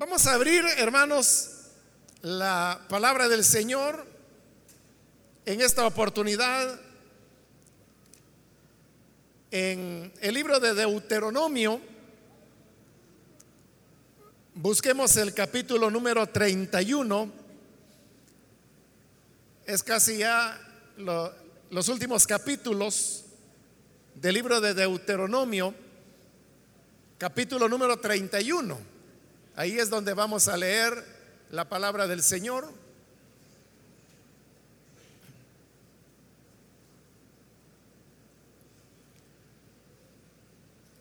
Vamos 0.00 0.26
a 0.26 0.32
abrir, 0.32 0.64
hermanos, 0.78 1.50
la 2.22 2.80
palabra 2.88 3.28
del 3.28 3.44
Señor 3.44 4.06
en 5.44 5.60
esta 5.60 5.86
oportunidad 5.86 6.80
en 9.50 10.10
el 10.22 10.32
libro 10.34 10.58
de 10.58 10.72
Deuteronomio. 10.72 11.82
Busquemos 14.54 15.14
el 15.16 15.34
capítulo 15.34 15.90
número 15.90 16.26
31. 16.26 17.30
Es 19.66 19.82
casi 19.82 20.16
ya 20.16 20.58
lo- 20.96 21.30
los 21.68 21.88
últimos 21.90 22.26
capítulos 22.26 23.26
del 24.14 24.32
libro 24.32 24.62
de 24.62 24.72
Deuteronomio, 24.72 25.74
capítulo 27.18 27.68
número 27.68 27.98
31. 27.98 28.89
Ahí 29.60 29.78
es 29.78 29.90
donde 29.90 30.14
vamos 30.14 30.48
a 30.48 30.56
leer 30.56 31.04
la 31.50 31.68
palabra 31.68 32.06
del 32.06 32.22
Señor. 32.22 32.72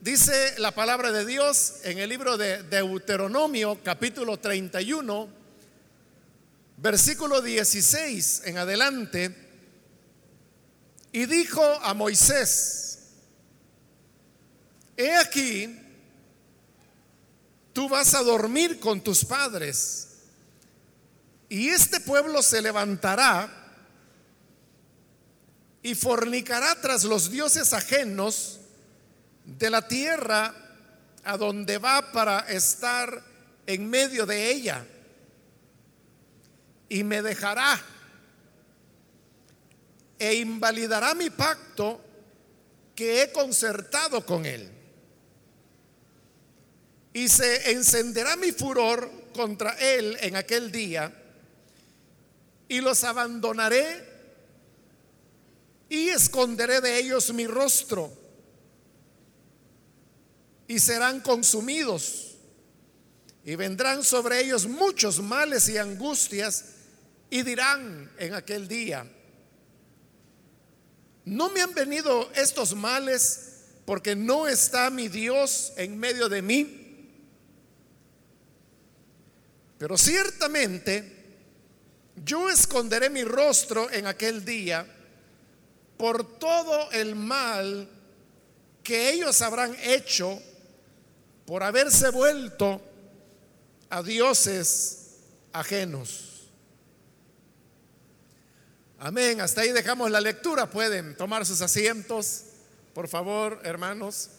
Dice 0.02 0.60
la 0.60 0.72
palabra 0.72 1.14
de 1.14 1.26
Dios 1.26 1.76
en 1.86 2.00
el 2.00 2.10
libro 2.10 2.36
de 2.36 2.64
Deuteronomio 2.64 3.80
capítulo 3.82 4.36
31, 4.36 5.30
versículo 6.76 7.42
16 7.42 8.42
en 8.44 8.58
adelante, 8.58 9.36
y 11.14 11.28
dijo 11.28 11.64
a 11.64 11.94
Moisés, 11.94 13.00
he 14.98 15.16
aquí, 15.16 15.79
tú 17.80 17.88
vas 17.88 18.14
a 18.14 18.24
dormir 18.24 18.78
con 18.82 19.00
tus 19.00 19.24
padres, 19.24 20.10
y 21.48 21.70
este 21.70 22.02
pueblo 22.02 22.44
se 22.44 22.62
levantará 22.62 23.50
y 25.82 25.96
fornicará 25.96 26.76
tras 26.82 27.06
los 27.06 27.32
dioses 27.32 27.72
ajenos, 27.72 28.60
de 29.46 29.70
la 29.70 29.88
tierra 29.88 30.54
a 31.24 31.38
donde 31.38 31.78
va 31.78 32.12
para 32.12 32.40
estar 32.50 33.24
en 33.66 33.90
medio 33.90 34.26
de 34.26 34.52
ella. 34.52 34.86
Y 36.90 37.06
me 37.06 37.22
dejará 37.22 37.82
e 40.18 40.34
invalidará 40.34 41.16
mi 41.16 41.30
pacto 41.30 42.02
que 42.94 43.22
he 43.22 43.32
concertado 43.32 44.26
con 44.26 44.46
él. 44.46 44.79
Y 47.14 47.28
se 47.28 47.72
encenderá 47.72 48.36
mi 48.36 48.52
furor 48.52 49.10
contra 49.34 49.72
él 49.80 50.18
en 50.22 50.36
aquel 50.36 50.72
día 50.72 51.14
y 52.68 52.82
los 52.82 53.04
abandonaré 53.04 54.08
y 55.90 56.10
esconderé 56.10 56.82
de 56.82 57.00
ellos 57.00 57.34
mi 57.34 57.48
rostro 57.48 58.14
y 60.68 60.80
serán 60.80 61.20
consumidos. 61.20 62.38
Y 63.44 63.56
vendrán 63.56 64.04
sobre 64.04 64.42
ellos 64.42 64.68
muchos 64.68 65.20
males 65.20 65.68
y 65.70 65.78
angustias 65.78 66.66
y 67.32 67.42
dirán 67.42 68.12
en 68.20 68.36
aquel 68.36 68.68
día, 68.68 69.06
no 71.26 71.50
me 71.50 71.62
han 71.62 71.74
venido 71.74 72.30
estos 72.36 72.76
males 72.76 73.46
porque 73.86 74.16
no 74.16 74.48
está 74.48 74.92
mi 74.92 75.08
Dios 75.08 75.74
en 75.78 75.98
medio 75.98 76.30
de 76.30 76.42
mí. 76.44 76.79
Pero 79.80 79.98
ciertamente 79.98 81.16
yo 82.24 82.50
esconderé 82.50 83.10
mi 83.10 83.24
rostro 83.24 83.90
en 83.90 84.08
aquel 84.08 84.44
día 84.44 84.86
por 85.98 86.38
todo 86.38 86.92
el 86.92 87.16
mal 87.16 87.90
que 88.84 89.10
ellos 89.12 89.42
habrán 89.42 89.76
hecho 89.82 90.42
por 91.46 91.64
haberse 91.64 92.10
vuelto 92.10 92.82
a 93.90 94.04
dioses 94.04 95.16
ajenos. 95.54 96.50
Amén. 99.00 99.40
Hasta 99.40 99.62
ahí 99.62 99.72
dejamos 99.72 100.12
la 100.12 100.20
lectura. 100.20 100.70
Pueden 100.70 101.16
tomar 101.16 101.46
sus 101.46 101.62
asientos, 101.62 102.44
por 102.94 103.08
favor, 103.08 103.62
hermanos. 103.64 104.30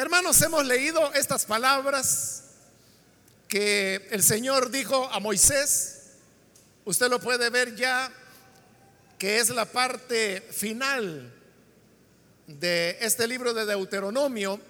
Hermanos, 0.00 0.40
hemos 0.42 0.64
leído 0.64 1.12
estas 1.14 1.44
palabras 1.44 2.44
que 3.48 4.06
el 4.12 4.22
Señor 4.22 4.70
dijo 4.70 5.10
a 5.10 5.18
Moisés. 5.18 6.12
Usted 6.84 7.10
lo 7.10 7.18
puede 7.18 7.50
ver 7.50 7.74
ya, 7.74 8.08
que 9.18 9.38
es 9.38 9.48
la 9.50 9.64
parte 9.64 10.40
final 10.52 11.34
de 12.46 12.96
este 13.00 13.26
libro 13.26 13.52
de 13.52 13.66
Deuteronomio. 13.66 14.60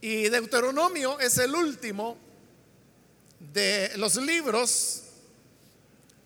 Y 0.00 0.28
Deuteronomio 0.28 1.20
es 1.20 1.38
el 1.38 1.54
último 1.54 2.18
de 3.38 3.92
los 3.94 4.16
libros 4.16 5.04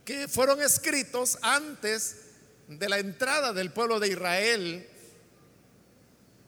que 0.06 0.26
fueron 0.26 0.62
escritos 0.62 1.36
antes 1.42 2.16
de 2.66 2.88
la 2.88 2.98
entrada 2.98 3.52
del 3.52 3.74
pueblo 3.74 4.00
de 4.00 4.08
Israel 4.08 4.88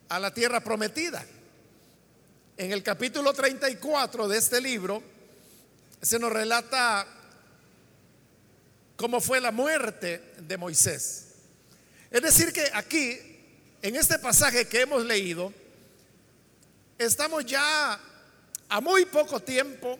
a 0.08 0.18
la 0.18 0.32
tierra 0.32 0.60
prometida. 0.60 1.24
En 2.56 2.72
el 2.72 2.82
capítulo 2.82 3.32
34 3.32 4.28
de 4.28 4.38
este 4.38 4.60
libro 4.60 5.02
se 6.00 6.18
nos 6.18 6.32
relata 6.32 7.06
cómo 8.96 9.20
fue 9.20 9.40
la 9.40 9.52
muerte 9.52 10.34
de 10.38 10.56
Moisés. 10.56 11.26
Es 12.10 12.22
decir, 12.22 12.52
que 12.52 12.68
aquí, 12.72 13.18
en 13.82 13.96
este 13.96 14.18
pasaje 14.18 14.66
que 14.66 14.80
hemos 14.80 15.04
leído, 15.04 15.52
estamos 16.96 17.44
ya 17.44 18.00
a 18.68 18.80
muy 18.80 19.04
poco 19.04 19.40
tiempo 19.40 19.98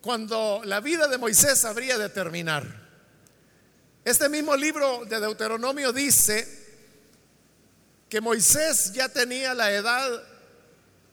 cuando 0.00 0.62
la 0.64 0.80
vida 0.80 1.08
de 1.08 1.18
Moisés 1.18 1.64
habría 1.64 1.98
de 1.98 2.08
terminar. 2.08 2.84
Este 4.04 4.28
mismo 4.28 4.54
libro 4.54 5.04
de 5.04 5.18
Deuteronomio 5.18 5.92
dice 5.92 6.63
que 8.08 8.20
Moisés 8.20 8.92
ya 8.92 9.08
tenía 9.08 9.54
la 9.54 9.72
edad 9.72 10.22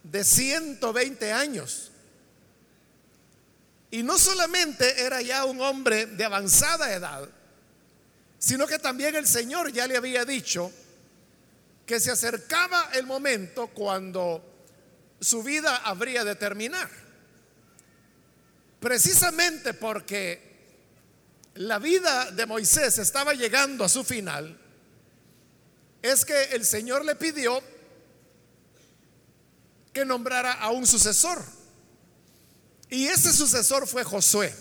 de 0.04 0.24
120 0.24 1.32
años. 1.32 1.92
Y 3.92 4.04
no 4.04 4.18
solamente 4.18 5.02
era 5.02 5.22
ya 5.22 5.46
un 5.46 5.62
hombre 5.62 6.06
de 6.06 6.24
avanzada 6.24 6.94
edad, 6.94 7.28
sino 8.40 8.66
que 8.66 8.80
también 8.80 9.16
el 9.16 9.28
Señor 9.28 9.72
ya 9.72 9.86
le 9.86 9.98
había 9.98 10.26
dicho 10.26 10.72
que 11.86 12.00
se 12.00 12.12
acercaba 12.12 12.90
el 12.94 13.06
momento 13.06 13.68
cuando 13.68 14.44
su 15.20 15.44
vida 15.44 15.76
habría 15.78 16.24
de 16.24 16.36
terminar. 16.36 16.90
Precisamente 18.80 19.74
porque 19.74 20.52
la 21.56 21.80
vida 21.80 22.32
de 22.32 22.46
Moisés 22.46 22.98
estaba 22.98 23.34
llegando 23.34 23.84
a 23.84 23.90
su 23.90 24.04
final, 24.04 24.58
es 26.02 26.26
que 26.26 26.44
el 26.52 26.66
Señor 26.66 27.06
le 27.06 27.16
pidió 27.16 27.62
que 29.94 30.06
nombrara 30.06 30.54
a 30.54 30.72
un 30.72 30.88
sucesor. 30.88 31.44
Y 32.90 33.08
ese 33.08 33.32
sucesor 33.32 33.88
fue 33.88 34.04
Josué. 34.04 34.54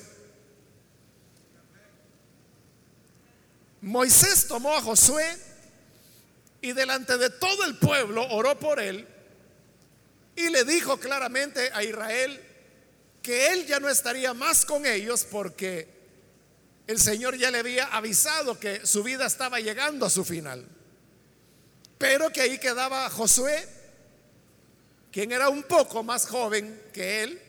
Moisés 3.81 4.47
tomó 4.47 4.77
a 4.77 4.83
Josué 4.83 5.25
y 6.61 6.73
delante 6.73 7.17
de 7.17 7.31
todo 7.31 7.65
el 7.65 7.79
pueblo 7.79 8.27
oró 8.31 8.59
por 8.59 8.79
él 8.79 9.09
y 10.37 10.51
le 10.51 10.65
dijo 10.65 10.99
claramente 10.99 11.71
a 11.73 11.83
Israel 11.83 12.41
que 13.23 13.53
él 13.53 13.67
ya 13.67 13.81
no 13.81 13.89
estaría 13.89 14.35
más 14.35 14.65
con 14.65 14.85
ellos 14.85 15.27
porque 15.31 15.89
el 16.87 16.99
Señor 16.99 17.37
ya 17.37 17.51
le 17.51 17.59
había 17.59 17.87
avisado 17.87 18.59
que 18.59 18.85
su 18.87 19.03
vida 19.03 19.27
estaba 19.27 19.61
llegando 19.61 20.05
a 20.05 20.11
su 20.11 20.25
final. 20.25 20.67
Pero 22.01 22.31
que 22.31 22.41
ahí 22.41 22.57
quedaba 22.57 23.11
Josué, 23.11 23.69
quien 25.13 25.33
era 25.33 25.51
un 25.51 25.65
poco 25.65 26.03
más 26.03 26.27
joven 26.27 26.85
que 26.95 27.23
él, 27.23 27.43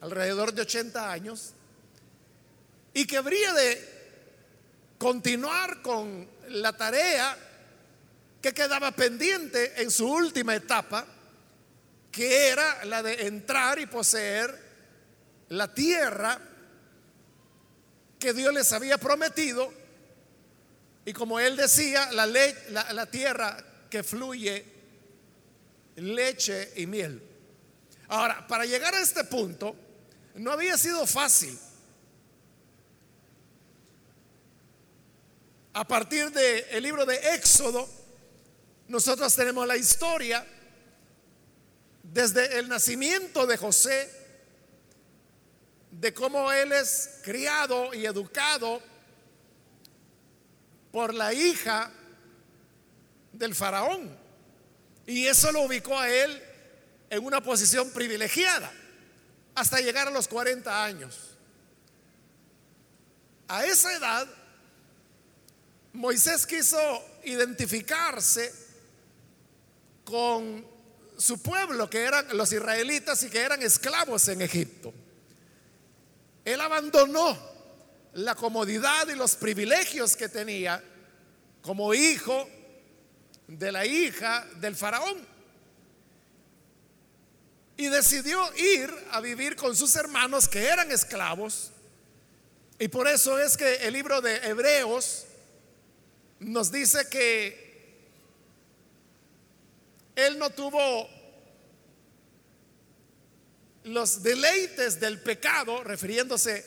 alrededor 0.00 0.54
de 0.54 0.62
80 0.62 1.10
años, 1.10 1.54
y 2.92 3.04
que 3.04 3.16
habría 3.16 3.52
de 3.52 3.94
continuar 4.96 5.82
con 5.82 6.30
la 6.50 6.72
tarea 6.76 7.36
que 8.40 8.54
quedaba 8.54 8.92
pendiente 8.92 9.82
en 9.82 9.90
su 9.90 10.08
última 10.08 10.54
etapa, 10.54 11.04
que 12.12 12.50
era 12.50 12.84
la 12.84 13.02
de 13.02 13.26
entrar 13.26 13.80
y 13.80 13.86
poseer 13.86 14.56
la 15.48 15.74
tierra 15.74 16.40
que 18.20 18.32
Dios 18.32 18.54
les 18.54 18.72
había 18.72 18.98
prometido. 18.98 19.72
Y 21.06 21.12
como 21.12 21.38
él 21.38 21.56
decía, 21.56 22.10
la, 22.12 22.26
la, 22.26 23.06
tierra 23.06 23.62
que 23.90 24.02
fluye 24.02 24.64
leche 25.96 26.72
y 26.76 26.86
miel. 26.86 27.22
Ahora, 28.08 28.46
para 28.46 28.64
llegar 28.64 28.94
a 28.94 29.00
este 29.00 29.24
punto, 29.24 29.76
no 30.34 30.50
había 30.50 30.78
sido 30.78 31.06
fácil. 31.06 31.58
A 35.74 35.86
partir 35.86 36.30
del 36.30 36.82
libro 36.82 37.04
de 37.04 37.16
Éxodo, 37.34 37.88
nosotros 38.88 39.34
tenemos 39.34 39.66
la 39.66 39.76
historia 39.76 40.46
desde 42.02 42.58
el 42.58 42.68
nacimiento 42.68 43.46
de 43.46 43.56
José, 43.56 44.10
de 45.90 46.14
cómo 46.14 46.50
él 46.52 46.72
es 46.72 47.18
criado 47.22 47.92
y 47.92 48.06
educado 48.06 48.80
por 50.94 51.12
la 51.12 51.34
hija 51.34 51.90
del 53.32 53.52
faraón. 53.52 54.16
Y 55.04 55.26
eso 55.26 55.50
lo 55.50 55.62
ubicó 55.62 55.98
a 55.98 56.08
él 56.08 56.40
en 57.10 57.24
una 57.24 57.42
posición 57.42 57.90
privilegiada 57.90 58.72
hasta 59.56 59.80
llegar 59.80 60.06
a 60.06 60.12
los 60.12 60.28
40 60.28 60.84
años. 60.84 61.18
A 63.48 63.66
esa 63.66 63.92
edad, 63.92 64.28
Moisés 65.94 66.46
quiso 66.46 66.78
identificarse 67.24 68.54
con 70.04 70.64
su 71.18 71.42
pueblo, 71.42 71.90
que 71.90 72.04
eran 72.04 72.36
los 72.36 72.52
israelitas 72.52 73.20
y 73.24 73.30
que 73.30 73.40
eran 73.40 73.60
esclavos 73.62 74.28
en 74.28 74.42
Egipto. 74.42 74.94
Él 76.44 76.60
abandonó 76.60 77.53
la 78.14 78.34
comodidad 78.34 79.08
y 79.08 79.14
los 79.14 79.34
privilegios 79.36 80.16
que 80.16 80.28
tenía 80.28 80.82
como 81.62 81.94
hijo 81.94 82.48
de 83.48 83.72
la 83.72 83.86
hija 83.86 84.46
del 84.56 84.76
faraón. 84.76 85.26
Y 87.76 87.86
decidió 87.88 88.40
ir 88.56 88.92
a 89.10 89.20
vivir 89.20 89.56
con 89.56 89.74
sus 89.74 89.96
hermanos 89.96 90.48
que 90.48 90.64
eran 90.64 90.92
esclavos. 90.92 91.72
Y 92.78 92.88
por 92.88 93.08
eso 93.08 93.38
es 93.38 93.56
que 93.56 93.76
el 93.76 93.94
libro 93.94 94.20
de 94.20 94.36
Hebreos 94.36 95.26
nos 96.38 96.70
dice 96.70 97.08
que 97.08 97.64
él 100.14 100.38
no 100.38 100.50
tuvo 100.50 101.08
los 103.84 104.22
deleites 104.22 105.00
del 105.00 105.20
pecado, 105.20 105.82
refiriéndose 105.82 106.64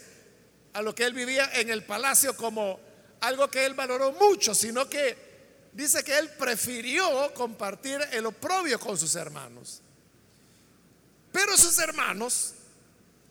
a 0.77 0.81
lo 0.83 0.93
que 0.93 1.05
él 1.05 1.13
vivía 1.13 1.49
en 1.55 1.71
el 1.71 1.83
palacio 1.83 2.37
como 2.37 2.79
algo 3.21 3.49
que 3.49 3.65
él 3.65 3.73
valoró 3.73 4.11
mucho, 4.11 4.53
sino 4.53 4.87
que 4.87 5.69
dice 5.73 6.03
que 6.03 6.15
él 6.15 6.29
prefirió 6.37 7.33
compartir 7.33 7.99
el 8.11 8.27
oprobio 8.27 8.79
con 8.79 8.95
sus 8.95 9.15
hermanos. 9.15 9.81
Pero 11.31 11.57
sus 11.57 11.79
hermanos, 11.79 12.53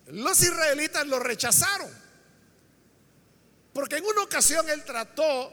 los 0.08 0.43
israelitas, 0.43 1.06
lo 1.06 1.20
rechazaron. 1.20 1.88
Porque 3.72 3.99
en 3.99 4.06
una 4.06 4.25
ocasión 4.25 4.69
él 4.69 4.82
trató 4.82 5.52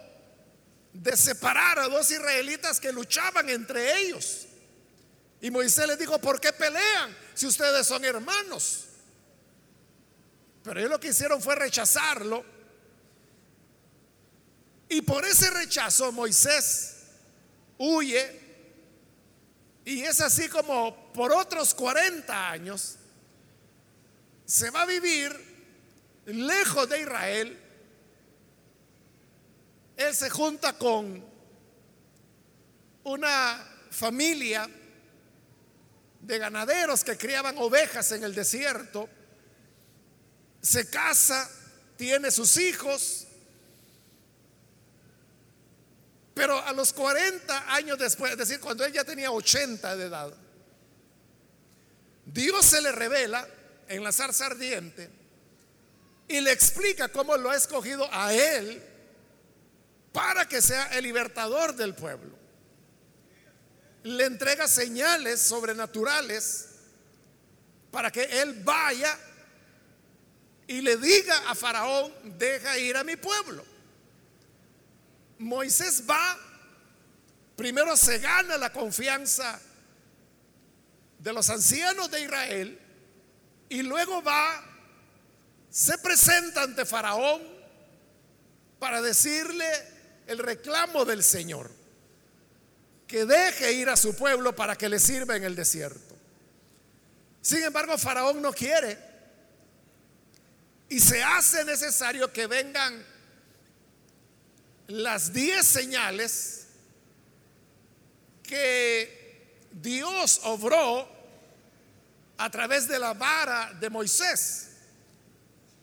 de 0.93 1.15
separar 1.15 1.77
a 1.77 1.89
dos 1.89 2.09
israelitas 2.09 2.79
que 2.79 2.91
luchaban 2.91 3.47
entre 3.49 3.99
ellos. 3.99 4.47
Y 5.41 5.51
Moisés 5.51 5.85
les 5.85 5.99
dijo, 5.99 6.17
¿por 6.17 6.41
qué 6.41 6.53
pelean 6.53 7.15
si 7.35 7.45
ustedes 7.45 7.85
son 7.85 8.03
hermanos? 8.03 8.82
Pero 10.63 10.79
ellos 10.79 10.91
lo 10.91 10.99
que 10.99 11.09
hicieron 11.09 11.41
fue 11.41 11.55
rechazarlo 11.55 12.53
y 14.93 15.01
por 15.01 15.25
ese 15.25 15.49
rechazo 15.49 16.11
Moisés 16.11 16.97
huye 17.79 18.41
y 19.85 20.03
es 20.03 20.21
así 20.21 20.47
como 20.47 21.11
por 21.13 21.31
otros 21.33 21.73
40 21.73 22.51
años 22.51 22.97
se 24.45 24.69
va 24.69 24.83
a 24.83 24.85
vivir 24.85 25.35
lejos 26.25 26.87
de 26.87 27.01
Israel. 27.01 27.59
Él 29.97 30.15
se 30.15 30.29
junta 30.29 30.77
con 30.77 31.25
una 33.03 33.87
familia 33.89 34.69
de 36.21 36.37
ganaderos 36.37 37.03
que 37.03 37.17
criaban 37.17 37.57
ovejas 37.57 38.11
en 38.11 38.23
el 38.23 38.35
desierto. 38.35 39.09
Se 40.63 40.89
casa, 40.89 41.47
tiene 41.97 42.31
sus 42.31 42.57
hijos 42.57 43.27
pero 46.33 46.57
a 46.65 46.73
los 46.73 46.93
40 46.93 47.73
años 47.73 47.97
después, 47.97 48.31
es 48.31 48.37
decir, 48.37 48.59
cuando 48.59 48.83
él 48.83 48.91
ya 48.91 49.03
tenía 49.03 49.31
80 49.31 49.95
de 49.95 50.05
edad, 50.05 50.33
Dios 52.25 52.65
se 52.65 52.81
le 52.81 52.91
revela 52.91 53.47
en 53.87 54.03
la 54.03 54.11
zarza 54.11 54.47
ardiente 54.47 55.09
y 56.27 56.39
le 56.41 56.51
explica 56.51 57.09
cómo 57.09 57.37
lo 57.37 57.51
ha 57.51 57.55
escogido 57.55 58.07
a 58.11 58.33
él 58.33 58.81
para 60.11 60.47
que 60.47 60.61
sea 60.61 60.85
el 60.97 61.03
libertador 61.03 61.75
del 61.75 61.93
pueblo. 61.93 62.33
Le 64.03 64.25
entrega 64.25 64.67
señales 64.67 65.39
sobrenaturales 65.39 66.69
para 67.91 68.11
que 68.11 68.23
él 68.41 68.63
vaya 68.63 69.17
y 70.67 70.81
le 70.81 70.97
diga 70.97 71.49
a 71.49 71.55
Faraón, 71.55 72.13
deja 72.37 72.77
ir 72.77 72.95
a 72.95 73.03
mi 73.03 73.15
pueblo. 73.15 73.65
Moisés 75.39 76.03
va, 76.09 76.37
primero 77.55 77.97
se 77.97 78.19
gana 78.19 78.57
la 78.57 78.71
confianza 78.71 79.59
de 81.19 81.33
los 81.33 81.49
ancianos 81.49 82.09
de 82.11 82.21
Israel 82.21 82.79
y 83.69 83.81
luego 83.81 84.21
va, 84.21 84.63
se 85.69 85.97
presenta 85.97 86.63
ante 86.63 86.85
Faraón 86.85 87.41
para 88.79 89.01
decirle 89.01 89.65
el 90.27 90.37
reclamo 90.37 91.05
del 91.05 91.23
Señor, 91.23 91.71
que 93.07 93.25
deje 93.25 93.73
ir 93.73 93.89
a 93.89 93.97
su 93.97 94.15
pueblo 94.15 94.55
para 94.55 94.75
que 94.75 94.89
le 94.89 94.99
sirva 94.99 95.35
en 95.35 95.43
el 95.43 95.55
desierto. 95.55 96.15
Sin 97.41 97.61
embargo, 97.63 97.97
Faraón 97.97 98.41
no 98.41 98.53
quiere 98.53 99.12
y 100.93 100.99
se 100.99 101.23
hace 101.23 101.65
necesario 101.65 102.31
que 102.31 102.45
vengan 102.45 103.03
las 104.85 105.33
diez 105.33 105.65
señales 105.65 106.67
que 108.43 109.65
Dios 109.71 110.41
obró 110.43 111.09
a 112.37 112.51
través 112.51 112.87
de 112.87 112.99
la 112.99 113.15
vara 113.15 113.73
de 113.79 113.89
Moisés, 113.89 114.67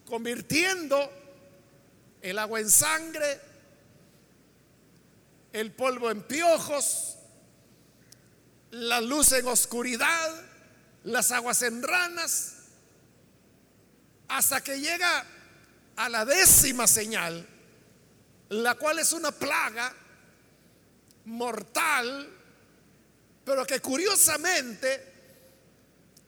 convirtiendo 0.07 1.11
el 2.23 2.39
agua 2.39 2.61
en 2.61 2.71
sangre, 2.71 3.41
el 5.53 5.73
polvo 5.73 6.13
en 6.13 6.23
piojos, 6.23 7.17
la 8.71 9.01
luz 9.01 9.33
en 9.33 9.49
oscuridad, 9.49 10.41
las 11.03 11.33
aguas 11.33 11.63
en 11.63 11.83
ranas, 11.83 12.60
hasta 14.31 14.63
que 14.63 14.79
llega 14.79 15.27
a 15.97 16.09
la 16.09 16.25
décima 16.25 16.87
señal, 16.87 17.47
la 18.49 18.75
cual 18.77 19.01
es 19.01 19.13
una 19.13 19.33
plaga 19.33 19.93
mortal, 21.25 22.31
pero 23.45 23.67
que 23.67 23.81
curiosamente 23.81 25.13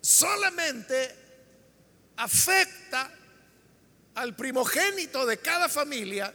solamente 0.01 1.15
afecta 2.17 3.09
al 4.17 4.35
primogénito 4.35 5.25
de 5.25 5.39
cada 5.39 5.69
familia 5.69 6.35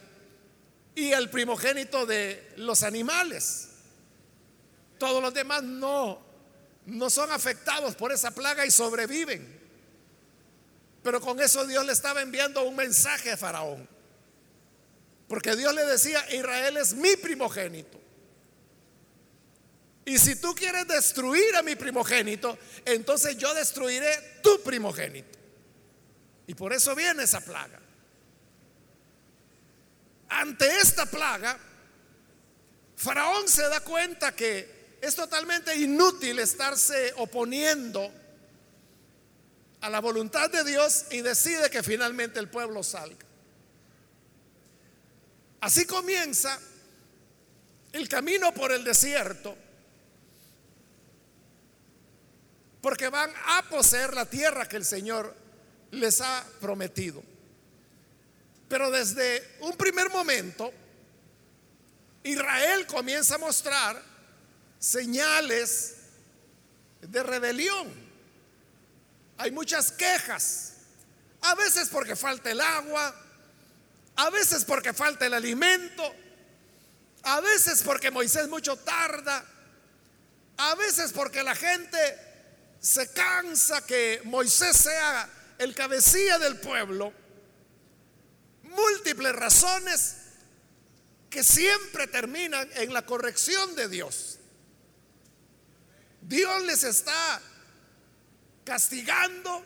y 0.94 1.12
al 1.12 1.28
primogénito 1.28 2.06
de 2.06 2.54
los 2.56 2.82
animales. 2.82 3.68
Todos 4.98 5.22
los 5.22 5.34
demás 5.34 5.62
no, 5.62 6.18
no 6.86 7.10
son 7.10 7.30
afectados 7.30 7.94
por 7.94 8.10
esa 8.10 8.30
plaga 8.30 8.64
y 8.64 8.70
sobreviven. 8.70 9.57
Pero 11.08 11.22
con 11.22 11.40
eso 11.40 11.66
Dios 11.66 11.86
le 11.86 11.94
estaba 11.94 12.20
enviando 12.20 12.62
un 12.64 12.76
mensaje 12.76 13.30
a 13.30 13.36
Faraón. 13.38 13.88
Porque 15.26 15.56
Dios 15.56 15.74
le 15.74 15.86
decía, 15.86 16.22
Israel 16.34 16.76
es 16.76 16.92
mi 16.92 17.16
primogénito. 17.16 17.98
Y 20.04 20.18
si 20.18 20.36
tú 20.36 20.54
quieres 20.54 20.86
destruir 20.86 21.56
a 21.56 21.62
mi 21.62 21.76
primogénito, 21.76 22.58
entonces 22.84 23.38
yo 23.38 23.54
destruiré 23.54 24.40
tu 24.42 24.62
primogénito. 24.62 25.38
Y 26.46 26.52
por 26.52 26.74
eso 26.74 26.94
viene 26.94 27.22
esa 27.22 27.40
plaga. 27.40 27.80
Ante 30.28 30.76
esta 30.76 31.06
plaga, 31.06 31.58
Faraón 32.96 33.48
se 33.48 33.62
da 33.62 33.80
cuenta 33.80 34.36
que 34.36 34.98
es 35.00 35.14
totalmente 35.14 35.74
inútil 35.74 36.38
estarse 36.38 37.14
oponiendo 37.16 38.12
a 39.80 39.90
la 39.90 40.00
voluntad 40.00 40.50
de 40.50 40.64
Dios 40.64 41.06
y 41.10 41.20
decide 41.20 41.70
que 41.70 41.82
finalmente 41.82 42.40
el 42.40 42.48
pueblo 42.48 42.82
salga. 42.82 43.24
Así 45.60 45.86
comienza 45.86 46.58
el 47.92 48.08
camino 48.08 48.52
por 48.52 48.72
el 48.72 48.84
desierto, 48.84 49.56
porque 52.80 53.08
van 53.08 53.32
a 53.46 53.62
poseer 53.68 54.14
la 54.14 54.26
tierra 54.26 54.68
que 54.68 54.76
el 54.76 54.84
Señor 54.84 55.34
les 55.90 56.20
ha 56.20 56.44
prometido. 56.60 57.22
Pero 58.68 58.90
desde 58.90 59.56
un 59.60 59.76
primer 59.76 60.10
momento, 60.10 60.72
Israel 62.22 62.86
comienza 62.86 63.36
a 63.36 63.38
mostrar 63.38 64.02
señales 64.78 65.96
de 67.00 67.22
rebelión. 67.22 68.07
Hay 69.38 69.52
muchas 69.52 69.92
quejas, 69.92 70.72
a 71.40 71.54
veces 71.54 71.88
porque 71.88 72.16
falta 72.16 72.50
el 72.50 72.60
agua, 72.60 73.14
a 74.16 74.30
veces 74.30 74.64
porque 74.64 74.92
falta 74.92 75.26
el 75.26 75.34
alimento, 75.34 76.02
a 77.22 77.40
veces 77.40 77.82
porque 77.84 78.10
Moisés 78.10 78.48
mucho 78.48 78.76
tarda, 78.76 79.44
a 80.56 80.74
veces 80.74 81.12
porque 81.12 81.44
la 81.44 81.54
gente 81.54 81.98
se 82.80 83.12
cansa 83.12 83.86
que 83.86 84.20
Moisés 84.24 84.76
sea 84.76 85.30
el 85.58 85.72
cabecilla 85.72 86.38
del 86.38 86.58
pueblo. 86.58 87.12
Múltiples 88.62 89.34
razones 89.34 90.16
que 91.30 91.44
siempre 91.44 92.08
terminan 92.08 92.68
en 92.74 92.92
la 92.92 93.06
corrección 93.06 93.76
de 93.76 93.88
Dios. 93.88 94.38
Dios 96.22 96.62
les 96.64 96.82
está 96.82 97.40
castigando 98.68 99.64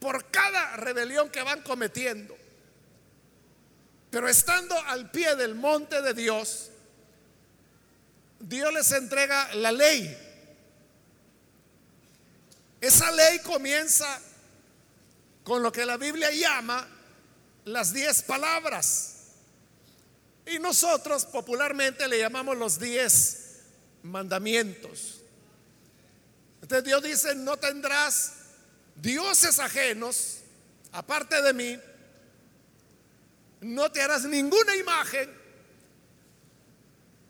por 0.00 0.30
cada 0.30 0.74
rebelión 0.76 1.28
que 1.28 1.42
van 1.42 1.60
cometiendo. 1.60 2.34
Pero 4.10 4.26
estando 4.26 4.74
al 4.86 5.10
pie 5.10 5.36
del 5.36 5.54
monte 5.54 6.00
de 6.00 6.14
Dios, 6.14 6.70
Dios 8.40 8.72
les 8.72 8.90
entrega 8.92 9.54
la 9.56 9.70
ley. 9.70 10.16
Esa 12.80 13.10
ley 13.10 13.40
comienza 13.40 14.22
con 15.44 15.62
lo 15.62 15.70
que 15.70 15.84
la 15.84 15.98
Biblia 15.98 16.30
llama 16.30 16.88
las 17.66 17.92
diez 17.92 18.22
palabras. 18.22 19.16
Y 20.46 20.58
nosotros 20.58 21.26
popularmente 21.26 22.08
le 22.08 22.18
llamamos 22.18 22.56
los 22.56 22.80
diez 22.80 23.58
mandamientos. 24.02 25.18
Entonces 26.62 26.84
Dios 26.84 27.02
dice, 27.02 27.34
no 27.34 27.56
tendrás 27.56 28.32
dioses 28.96 29.58
ajenos, 29.58 30.38
aparte 30.92 31.40
de 31.42 31.52
mí, 31.52 31.80
no 33.60 33.90
te 33.90 34.02
harás 34.02 34.24
ninguna 34.24 34.76
imagen 34.76 35.36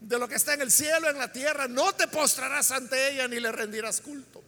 de 0.01 0.19
lo 0.19 0.29
que 0.29 0.37
está 0.37 0.55
en 0.55 0.63
el 0.63 0.71
cielo, 0.71 1.09
en 1.09 1.19
la 1.19 1.33
tierra, 1.33 1.69
no 1.69 1.93
te 1.95 2.07
postrarás 2.09 2.71
ante 2.71 3.13
ella 3.13 3.29
ni 3.29 3.41
le 3.41 3.53
rendirás 3.53 4.01
culto. 4.01 4.43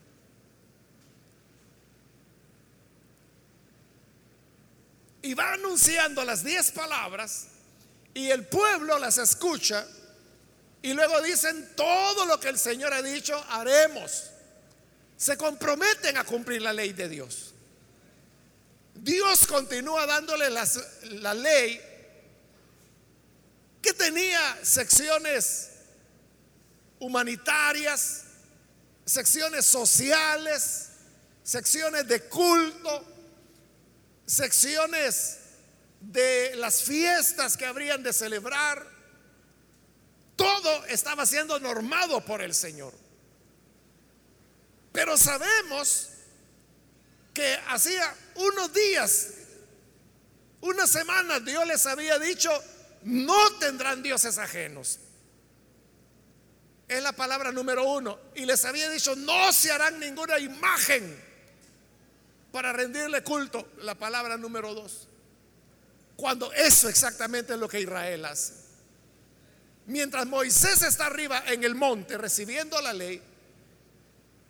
Y 5.23 5.35
va 5.35 5.53
anunciando 5.53 6.25
las 6.25 6.43
diez 6.43 6.71
palabras 6.71 7.49
y 8.15 8.31
el 8.31 8.47
pueblo 8.47 8.99
las 8.99 9.19
escucha 9.19 9.87
y 10.83 10.95
luego 10.95 11.21
dicen 11.21 11.73
todo 11.77 12.25
lo 12.25 12.41
que 12.41 12.49
el 12.49 12.59
Señor 12.59 12.95
ha 12.95 13.03
dicho, 13.03 13.37
haremos. 13.51 14.30
Se 15.21 15.37
comprometen 15.37 16.17
a 16.17 16.25
cumplir 16.25 16.63
la 16.63 16.73
ley 16.73 16.95
de 16.95 17.07
Dios. 17.07 17.53
Dios 18.95 19.47
continúa 19.47 20.07
dándole 20.07 20.49
la 20.49 21.35
ley 21.35 21.79
que 23.83 23.93
tenía 23.93 24.59
secciones 24.63 25.73
humanitarias, 27.01 28.23
secciones 29.05 29.67
sociales, 29.67 30.89
secciones 31.43 32.09
de 32.09 32.23
culto, 32.23 33.05
secciones 34.25 35.37
de 36.01 36.57
las 36.57 36.83
fiestas 36.83 37.59
que 37.59 37.67
habrían 37.67 38.03
de 38.03 38.15
celebrar. 38.15 38.87
Todo 40.35 40.87
estaba 40.87 41.27
siendo 41.27 41.61
normado 41.61 42.25
por 42.25 42.41
el 42.41 42.55
Señor. 42.55 43.00
Pero 44.93 45.17
sabemos 45.17 46.09
que 47.33 47.59
hacía 47.69 48.15
unos 48.35 48.73
días, 48.73 49.29
unas 50.61 50.91
semanas, 50.91 51.45
Dios 51.45 51.67
les 51.67 51.87
había 51.87 52.19
dicho, 52.19 52.51
no 53.03 53.57
tendrán 53.59 54.03
dioses 54.03 54.39
ajenos. 54.39 54.99
Es 56.89 57.03
la 57.03 57.13
palabra 57.13 57.53
número 57.53 57.85
uno. 57.85 58.19
Y 58.35 58.45
les 58.45 58.65
había 58.65 58.91
dicho, 58.91 59.15
no 59.15 59.53
se 59.53 59.71
harán 59.71 60.01
ninguna 60.01 60.39
imagen 60.39 61.23
para 62.51 62.73
rendirle 62.73 63.23
culto. 63.23 63.69
La 63.83 63.95
palabra 63.95 64.37
número 64.37 64.75
dos. 64.75 65.07
Cuando 66.17 66.53
eso 66.53 66.89
exactamente 66.89 67.55
es 67.55 67.61
lo 67.61 67.69
que 67.69 67.81
Israel 67.81 68.25
hace. 68.25 68.55
Mientras 69.87 70.27
Moisés 70.27 70.83
está 70.83 71.07
arriba 71.07 71.45
en 71.47 71.65
el 71.65 71.75
monte 71.75 72.19
recibiendo 72.19 72.81
la 72.83 72.93
ley, 72.93 73.23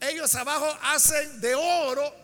ellos 0.00 0.34
abajo 0.34 0.66
hacen 0.82 1.40
de 1.40 1.54
oro 1.54 2.14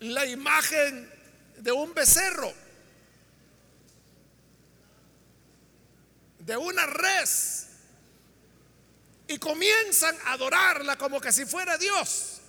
la 0.00 0.26
imagen 0.26 1.10
de 1.58 1.72
un 1.72 1.92
becerro, 1.94 2.52
de 6.38 6.56
una 6.56 6.86
res, 6.86 7.66
y 9.28 9.38
comienzan 9.38 10.16
a 10.24 10.32
adorarla 10.32 10.96
como 10.96 11.20
que 11.20 11.32
si 11.32 11.44
fuera 11.44 11.76
Dios. 11.76 12.40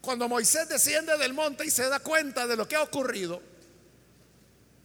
Cuando 0.00 0.28
Moisés 0.28 0.68
desciende 0.68 1.16
del 1.16 1.34
monte 1.34 1.64
y 1.64 1.70
se 1.70 1.88
da 1.88 1.98
cuenta 2.00 2.46
de 2.46 2.56
lo 2.56 2.68
que 2.68 2.76
ha 2.76 2.82
ocurrido, 2.82 3.42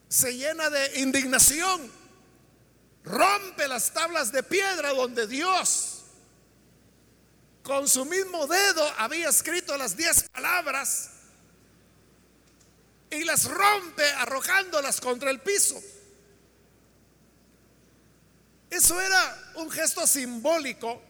se 0.08 0.36
llena 0.36 0.70
de 0.70 1.00
indignación, 1.00 1.92
rompe 3.04 3.68
las 3.68 3.92
tablas 3.92 4.32
de 4.32 4.42
piedra 4.44 4.90
donde 4.94 5.28
Dios 5.28 5.91
con 7.64 7.88
su 7.88 8.06
mismo 8.06 8.48
dedo 8.48 8.88
había 8.98 9.30
escrito 9.30 9.78
las 9.78 9.96
diez 9.96 10.30
palabras 10.30 11.12
y 13.10 13.24
las 13.24 13.46
rompe 13.46 14.06
arrojándolas 14.14 15.02
contra 15.02 15.30
el 15.30 15.40
piso. 15.42 15.82
Eso 18.70 19.00
era 19.02 19.52
un 19.56 19.70
gesto 19.70 20.08
simbólico 20.08 21.02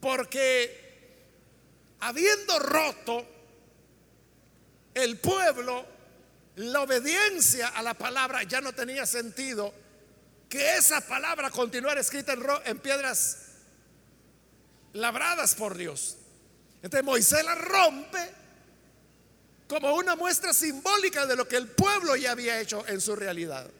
porque 0.00 0.88
habiendo 2.00 2.58
roto 2.58 3.26
el 4.94 5.18
pueblo 5.18 5.86
la 6.56 6.82
obediencia 6.82 7.68
a 7.68 7.82
la 7.82 7.94
palabra 7.94 8.42
ya 8.42 8.60
no 8.60 8.72
tenía 8.72 9.06
sentido 9.06 9.72
que 10.48 10.76
esa 10.76 11.00
palabra 11.00 11.50
continuara 11.50 12.00
escrita 12.00 12.34
en, 12.64 12.78
piedras 12.78 13.47
labradas 14.92 15.54
por 15.54 15.76
Dios. 15.76 16.16
Entonces 16.82 17.04
Moisés 17.04 17.44
la 17.44 17.54
rompe 17.54 18.32
como 19.68 19.94
una 19.94 20.16
muestra 20.16 20.52
simbólica 20.52 21.26
de 21.26 21.36
lo 21.36 21.46
que 21.46 21.56
el 21.56 21.68
pueblo 21.68 22.16
ya 22.16 22.32
había 22.32 22.58
hecho 22.60 22.86
en 22.88 23.00
su 23.00 23.14
realidad. 23.14 23.70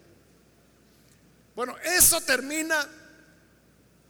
Bueno, 1.55 1.77
eso 1.79 2.21
termina 2.21 2.87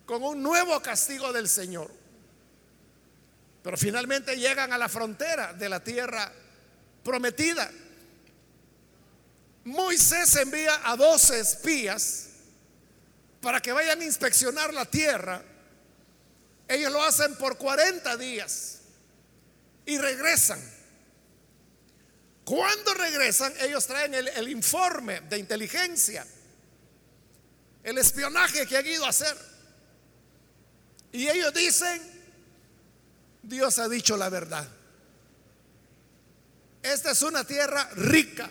con 0.05 0.23
un 0.23 0.43
nuevo 0.43 0.81
castigo 0.81 1.33
del 1.33 1.49
Señor. 1.49 1.91
Pero 3.63 3.77
finalmente 3.77 4.37
llegan 4.37 4.73
a 4.73 4.79
la 4.79 4.89
frontera 4.89 5.53
de 5.53 5.69
la 5.69 5.83
tierra 5.85 6.33
prometida. 7.05 7.71
Moisés 9.65 10.35
envía 10.37 10.81
a 10.85 10.97
12 10.97 11.41
espías 11.41 12.29
para 13.41 13.61
que 13.61 13.73
vayan 13.73 14.01
a 14.01 14.05
inspeccionar 14.05 14.73
la 14.73 14.87
tierra. 14.87 15.43
Ellos 16.69 16.93
lo 16.93 17.03
hacen 17.03 17.35
por 17.37 17.57
40 17.57 18.17
días 18.17 18.81
y 19.87 19.99
regresan. 19.99 20.61
Cuando 22.45 22.95
regresan, 22.95 23.53
ellos 23.61 23.87
traen 23.87 24.15
el, 24.15 24.49
informe 24.49 25.21
de 25.23 25.39
inteligencia, 25.39 26.27
el 27.83 27.99
espionaje 27.99 28.67
que 28.67 28.77
han 28.77 28.87
ido 28.87 29.05
a 29.05 29.11
hacer. 29.11 29.37
Y 31.13 31.29
ellos 31.29 31.53
dicen, 31.55 32.01
Dios 33.43 33.79
ha 33.79 33.89
dicho 33.89 34.17
la 34.17 34.29
verdad. 34.29 34.67
Esta 36.83 37.11
es 37.11 37.23
una 37.23 37.45
tierra 37.45 37.89
rica 37.95 38.51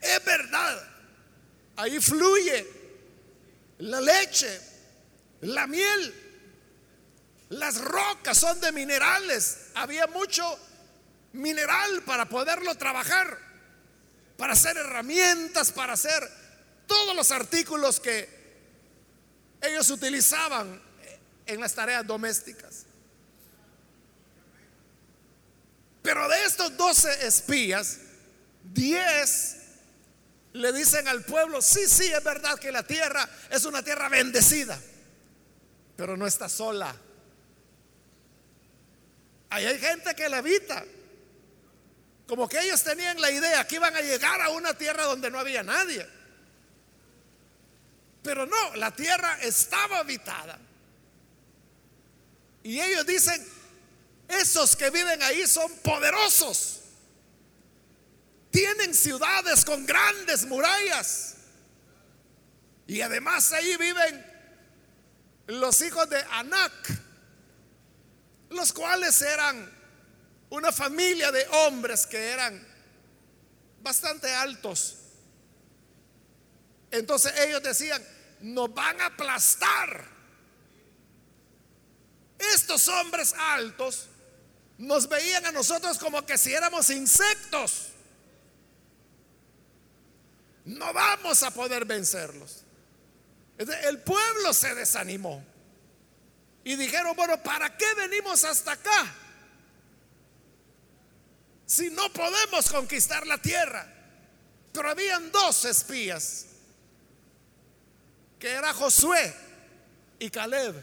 es 0.00 0.24
verdad. 0.24 0.82
Ahí 1.76 2.00
fluye 2.00 2.66
la 3.78 4.00
leche, 4.00 4.60
la 5.42 5.66
miel. 5.66 6.14
Las 7.50 7.80
rocas 7.80 8.38
son 8.38 8.60
de 8.60 8.72
minerales. 8.72 9.58
Había 9.74 10.06
mucho 10.06 10.58
mineral 11.32 12.02
para 12.02 12.28
poderlo 12.28 12.74
trabajar. 12.76 13.50
para 14.40 14.54
hacer 14.54 14.74
herramientas, 14.78 15.70
para 15.70 15.92
hacer 15.92 16.26
todos 16.86 17.14
los 17.14 17.30
artículos 17.30 18.00
que 18.00 18.26
ellos 19.60 19.90
utilizaban 19.90 20.80
en 21.44 21.60
las 21.60 21.74
tareas 21.74 22.06
domésticas. 22.06 22.86
Pero 26.00 26.26
de 26.26 26.42
estos 26.46 26.74
doce 26.78 27.26
espías, 27.26 27.98
diez 28.64 29.56
le 30.54 30.72
dicen 30.72 31.06
al 31.06 31.22
pueblo, 31.22 31.60
sí, 31.60 31.86
sí, 31.86 32.06
es 32.10 32.24
verdad 32.24 32.58
que 32.58 32.72
la 32.72 32.82
tierra 32.82 33.28
es 33.50 33.66
una 33.66 33.82
tierra 33.82 34.08
bendecida, 34.08 34.80
pero 35.96 36.16
no 36.16 36.26
está 36.26 36.48
sola. 36.48 36.96
Ahí 39.50 39.66
hay 39.66 39.78
gente 39.78 40.14
que 40.14 40.28
la 40.28 40.38
habita. 40.38 40.84
Como 42.26 42.48
que 42.48 42.60
ellos 42.60 42.82
tenían 42.82 43.20
la 43.20 43.30
idea 43.30 43.66
que 43.66 43.74
iban 43.74 43.94
a 43.94 44.00
llegar 44.00 44.40
a 44.40 44.50
una 44.50 44.74
tierra 44.74 45.04
donde 45.04 45.30
no 45.30 45.38
había 45.38 45.62
nadie. 45.62 46.06
Pero 48.22 48.46
no, 48.46 48.76
la 48.76 48.94
tierra 48.94 49.38
estaba 49.42 49.98
habitada. 49.98 50.58
Y 52.62 52.80
ellos 52.80 53.06
dicen, 53.06 53.44
esos 54.28 54.76
que 54.76 54.90
viven 54.90 55.22
ahí 55.22 55.46
son 55.46 55.72
poderosos. 55.78 56.80
Tienen 58.50 58.94
ciudades 58.94 59.64
con 59.64 59.84
grandes 59.86 60.44
murallas. 60.46 61.34
Y 62.86 63.00
además 63.00 63.52
ahí 63.52 63.76
viven 63.76 64.26
los 65.46 65.80
hijos 65.80 66.08
de 66.08 66.22
Anac, 66.30 66.72
los 68.50 68.72
cuales 68.72 69.20
eran 69.22 69.70
una 70.50 70.72
familia 70.72 71.30
de 71.32 71.46
hombres 71.66 72.06
que 72.06 72.30
eran 72.30 72.66
bastante 73.80 74.30
altos. 74.32 74.96
Entonces 76.90 77.32
ellos 77.40 77.62
decían, 77.62 78.04
nos 78.40 78.72
van 78.74 79.00
a 79.00 79.06
aplastar. 79.06 80.08
Estos 82.38 82.88
hombres 82.88 83.34
altos 83.38 84.08
nos 84.78 85.08
veían 85.08 85.44
a 85.46 85.52
nosotros 85.52 85.98
como 85.98 86.24
que 86.24 86.36
si 86.36 86.52
éramos 86.52 86.90
insectos. 86.90 87.88
No 90.64 90.92
vamos 90.92 91.42
a 91.42 91.50
poder 91.52 91.84
vencerlos. 91.84 92.64
El 93.58 94.00
pueblo 94.00 94.52
se 94.52 94.74
desanimó. 94.74 95.44
Y 96.64 96.76
dijeron, 96.76 97.16
bueno, 97.16 97.42
¿para 97.42 97.76
qué 97.76 97.94
venimos 97.94 98.44
hasta 98.44 98.72
acá? 98.72 99.14
Si 101.66 101.90
no 101.90 102.12
podemos 102.12 102.70
conquistar 102.70 103.26
la 103.26 103.38
tierra. 103.38 103.86
Pero 104.72 104.90
habían 104.90 105.32
dos 105.32 105.64
espías, 105.64 106.46
que 108.38 108.50
era 108.50 108.72
Josué 108.72 109.34
y 110.18 110.30
Caleb, 110.30 110.74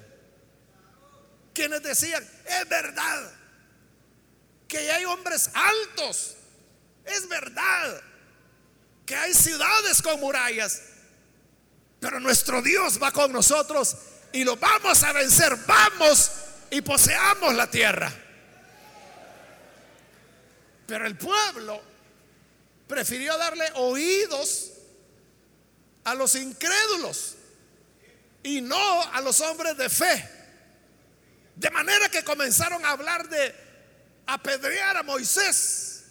quienes 1.54 1.82
decían, 1.84 2.28
es 2.46 2.68
verdad 2.68 3.32
que 4.68 4.92
hay 4.92 5.06
hombres 5.06 5.50
altos, 5.54 6.36
es 7.06 7.28
verdad 7.30 8.02
que 9.06 9.16
hay 9.16 9.34
ciudades 9.34 10.02
con 10.02 10.20
murallas, 10.20 10.82
pero 12.02 12.20
nuestro 12.20 12.62
Dios 12.62 13.02
va 13.02 13.12
con 13.12 13.32
nosotros 13.32 13.96
y 14.32 14.44
lo 14.44 14.56
vamos 14.58 15.04
a 15.04 15.14
vencer. 15.14 15.56
Vamos 15.66 16.32
y 16.70 16.82
poseamos 16.82 17.56
la 17.56 17.70
tierra. 17.70 18.12
Pero 20.86 21.06
el 21.06 21.18
pueblo 21.18 21.82
prefirió 22.88 23.38
darle 23.38 23.70
oídos 23.76 24.72
a 26.06 26.16
los 26.16 26.36
incrédulos 26.36 27.36
y 28.44 28.62
no 28.62 29.04
a 29.14 29.20
los 29.22 29.42
hombres 29.42 29.76
de 29.78 29.90
fe. 29.90 30.30
De 31.56 31.70
manera 31.72 32.10
que 32.10 32.24
comenzaron 32.24 32.86
a 32.86 32.92
hablar 32.92 33.28
de 33.28 33.54
apedrear 34.28 34.98
a 34.98 35.04
Moisés 35.04 36.06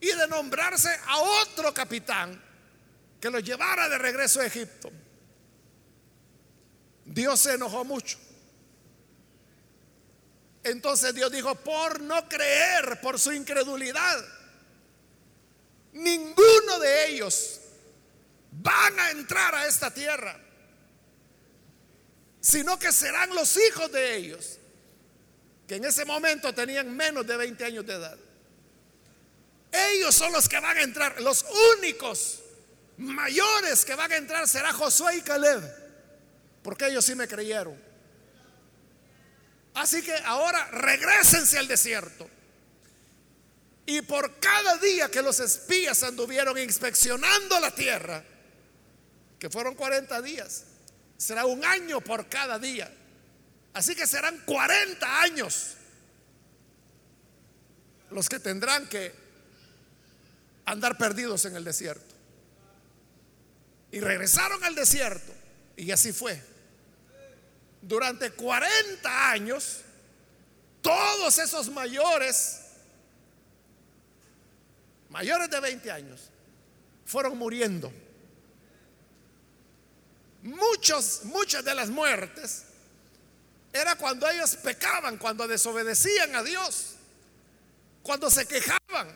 y 0.00 0.06
de 0.06 0.28
nombrarse 0.28 0.88
a 1.06 1.18
otro 1.18 1.74
capitán 1.74 2.42
que 3.20 3.30
lo 3.30 3.40
llevara 3.40 3.88
de 3.88 3.98
regreso 3.98 4.40
a 4.40 4.46
Egipto. 4.46 4.90
Dios 7.16 7.40
se 7.40 7.54
enojó 7.54 7.82
mucho. 7.82 8.18
Entonces 10.62 11.14
Dios 11.14 11.32
dijo, 11.32 11.54
por 11.54 11.98
no 12.02 12.28
creer, 12.28 13.00
por 13.00 13.18
su 13.18 13.32
incredulidad, 13.32 14.22
ninguno 15.94 16.78
de 16.78 17.08
ellos 17.08 17.60
van 18.50 19.00
a 19.00 19.10
entrar 19.12 19.54
a 19.54 19.66
esta 19.66 19.90
tierra, 19.94 20.38
sino 22.38 22.78
que 22.78 22.92
serán 22.92 23.34
los 23.34 23.56
hijos 23.56 23.90
de 23.90 24.16
ellos, 24.16 24.58
que 25.66 25.76
en 25.76 25.86
ese 25.86 26.04
momento 26.04 26.54
tenían 26.54 26.94
menos 26.94 27.26
de 27.26 27.34
20 27.38 27.64
años 27.64 27.86
de 27.86 27.94
edad. 27.94 28.18
Ellos 29.72 30.14
son 30.14 30.32
los 30.32 30.46
que 30.50 30.60
van 30.60 30.76
a 30.76 30.82
entrar. 30.82 31.18
Los 31.22 31.46
únicos 31.78 32.42
mayores 32.98 33.86
que 33.86 33.94
van 33.94 34.12
a 34.12 34.16
entrar 34.16 34.46
será 34.46 34.74
Josué 34.74 35.16
y 35.16 35.22
Caleb. 35.22 35.85
Porque 36.66 36.88
ellos 36.88 37.04
sí 37.04 37.14
me 37.14 37.28
creyeron. 37.28 37.80
Así 39.74 40.02
que 40.02 40.12
ahora 40.24 40.66
regresense 40.72 41.58
al 41.58 41.68
desierto. 41.68 42.28
Y 43.86 44.02
por 44.02 44.40
cada 44.40 44.76
día 44.78 45.08
que 45.08 45.22
los 45.22 45.38
espías 45.38 46.02
anduvieron 46.02 46.58
inspeccionando 46.58 47.60
la 47.60 47.70
tierra, 47.72 48.24
que 49.38 49.48
fueron 49.48 49.76
40 49.76 50.20
días, 50.22 50.64
será 51.16 51.46
un 51.46 51.64
año 51.64 52.00
por 52.00 52.28
cada 52.28 52.58
día. 52.58 52.92
Así 53.72 53.94
que 53.94 54.08
serán 54.08 54.36
40 54.44 55.22
años 55.22 55.76
los 58.10 58.28
que 58.28 58.40
tendrán 58.40 58.88
que 58.88 59.14
andar 60.64 60.98
perdidos 60.98 61.44
en 61.44 61.54
el 61.54 61.62
desierto. 61.62 62.12
Y 63.92 64.00
regresaron 64.00 64.64
al 64.64 64.74
desierto. 64.74 65.32
Y 65.76 65.92
así 65.92 66.12
fue. 66.12 66.55
Durante 67.86 68.32
40 68.32 69.30
años, 69.30 69.82
todos 70.82 71.38
esos 71.38 71.68
mayores, 71.70 72.62
mayores 75.08 75.48
de 75.48 75.60
20 75.60 75.92
años, 75.92 76.20
fueron 77.04 77.38
muriendo. 77.38 77.92
Muchos, 80.42 81.20
muchas 81.26 81.64
de 81.64 81.74
las 81.76 81.88
muertes 81.88 82.64
era 83.72 83.94
cuando 83.94 84.28
ellos 84.28 84.56
pecaban, 84.56 85.16
cuando 85.16 85.46
desobedecían 85.46 86.34
a 86.34 86.42
Dios, 86.42 86.96
cuando 88.02 88.30
se 88.30 88.48
quejaban, 88.48 89.08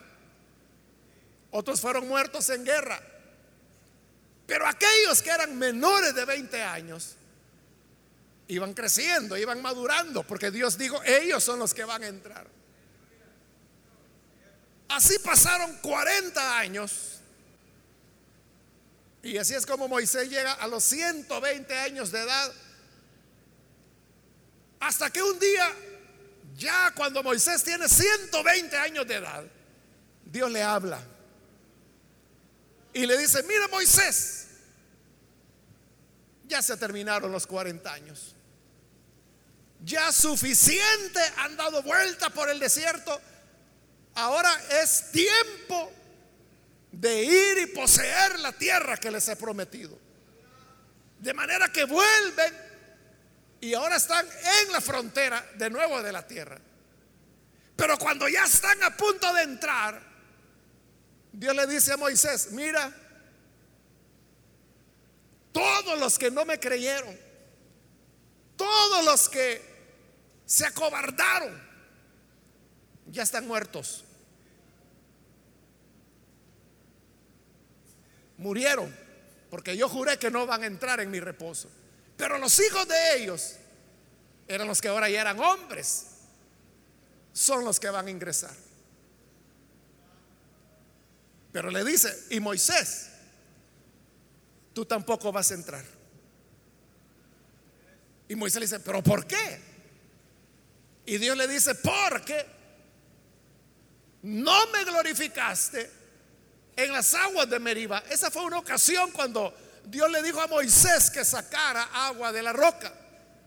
otros 1.50 1.80
fueron 1.80 2.06
muertos 2.06 2.48
en 2.50 2.64
guerra. 2.64 3.02
Pero 4.46 4.64
aquellos 4.64 5.22
que 5.22 5.30
eran 5.30 5.58
menores 5.58 6.14
de 6.14 6.24
20 6.24 6.62
años 6.62 7.16
iban 8.50 8.74
creciendo, 8.74 9.36
iban 9.36 9.62
madurando, 9.62 10.24
porque 10.24 10.50
Dios 10.50 10.76
dijo, 10.76 11.00
ellos 11.04 11.42
son 11.42 11.60
los 11.60 11.72
que 11.72 11.84
van 11.84 12.02
a 12.02 12.08
entrar. 12.08 12.46
Así 14.88 15.18
pasaron 15.20 15.76
40 15.76 16.58
años. 16.58 17.20
Y 19.22 19.36
así 19.36 19.54
es 19.54 19.64
como 19.64 19.86
Moisés 19.86 20.28
llega 20.28 20.52
a 20.54 20.66
los 20.66 20.82
120 20.82 21.78
años 21.78 22.10
de 22.10 22.20
edad. 22.20 22.52
Hasta 24.80 25.10
que 25.10 25.22
un 25.22 25.38
día, 25.38 25.70
ya 26.56 26.92
cuando 26.96 27.22
Moisés 27.22 27.62
tiene 27.62 27.88
120 27.88 28.76
años 28.76 29.06
de 29.06 29.14
edad, 29.14 29.44
Dios 30.24 30.50
le 30.50 30.62
habla 30.62 31.00
y 32.92 33.06
le 33.06 33.16
dice, 33.16 33.44
mira 33.44 33.68
Moisés, 33.68 34.48
ya 36.48 36.60
se 36.60 36.76
terminaron 36.76 37.30
los 37.30 37.46
40 37.46 37.92
años. 37.92 38.34
Ya 39.84 40.12
suficiente 40.12 41.20
han 41.38 41.56
dado 41.56 41.82
vuelta 41.82 42.30
por 42.30 42.50
el 42.50 42.58
desierto. 42.58 43.20
Ahora 44.14 44.50
es 44.82 45.10
tiempo 45.10 45.92
de 46.92 47.24
ir 47.24 47.58
y 47.58 47.66
poseer 47.66 48.38
la 48.40 48.52
tierra 48.52 48.96
que 48.96 49.10
les 49.10 49.26
he 49.28 49.36
prometido. 49.36 49.98
De 51.18 51.32
manera 51.32 51.70
que 51.70 51.84
vuelven 51.84 52.54
y 53.60 53.74
ahora 53.74 53.96
están 53.96 54.26
en 54.26 54.72
la 54.72 54.80
frontera 54.80 55.44
de 55.56 55.70
nuevo 55.70 56.02
de 56.02 56.12
la 56.12 56.26
tierra. 56.26 56.58
Pero 57.76 57.98
cuando 57.98 58.28
ya 58.28 58.44
están 58.44 58.82
a 58.82 58.96
punto 58.96 59.32
de 59.32 59.42
entrar, 59.42 60.02
Dios 61.32 61.54
le 61.54 61.66
dice 61.66 61.92
a 61.92 61.96
Moisés, 61.96 62.52
mira, 62.52 62.92
todos 65.52 65.98
los 65.98 66.18
que 66.18 66.30
no 66.30 66.44
me 66.44 66.58
creyeron, 66.58 67.18
todos 68.56 69.04
los 69.04 69.28
que 69.28 69.69
se 70.50 70.66
acobardaron, 70.66 71.56
ya 73.06 73.22
están 73.22 73.46
muertos. 73.46 74.04
murieron, 78.40 78.90
porque 79.50 79.76
yo 79.76 79.86
juré 79.88 80.18
que 80.18 80.30
no 80.30 80.46
van 80.46 80.62
a 80.62 80.66
entrar 80.66 80.98
en 81.00 81.10
mi 81.10 81.20
reposo. 81.20 81.70
Pero 82.16 82.38
los 82.38 82.58
hijos 82.58 82.88
de 82.88 83.18
ellos 83.18 83.56
eran 84.48 84.66
los 84.66 84.80
que 84.80 84.88
ahora 84.88 85.08
ya 85.10 85.20
eran 85.20 85.38
hombres, 85.38 86.06
son 87.34 87.64
los 87.64 87.78
que 87.78 87.90
van 87.90 88.06
a 88.06 88.10
ingresar. 88.10 88.54
Pero 91.52 91.70
le 91.70 91.84
dice, 91.84 92.26
y 92.30 92.40
Moisés, 92.40 93.10
tú 94.72 94.86
tampoco 94.86 95.30
vas 95.30 95.50
a 95.50 95.54
entrar. 95.54 95.84
Y 98.26 98.36
Moisés 98.36 98.60
le 98.60 98.66
dice, 98.66 98.80
pero 98.80 99.02
¿por 99.02 99.26
qué? 99.26 99.69
Y 101.10 101.18
Dios 101.18 101.36
le 101.36 101.48
dice, 101.48 101.74
porque 101.74 102.46
no 104.22 104.68
me 104.68 104.84
glorificaste 104.84 105.90
en 106.76 106.92
las 106.92 107.14
aguas 107.14 107.50
de 107.50 107.58
Meriba. 107.58 108.04
Esa 108.08 108.30
fue 108.30 108.44
una 108.44 108.60
ocasión 108.60 109.10
cuando 109.10 109.52
Dios 109.86 110.08
le 110.08 110.22
dijo 110.22 110.40
a 110.40 110.46
Moisés 110.46 111.10
que 111.10 111.24
sacara 111.24 111.82
agua 112.06 112.30
de 112.30 112.44
la 112.44 112.52
roca. 112.52 112.94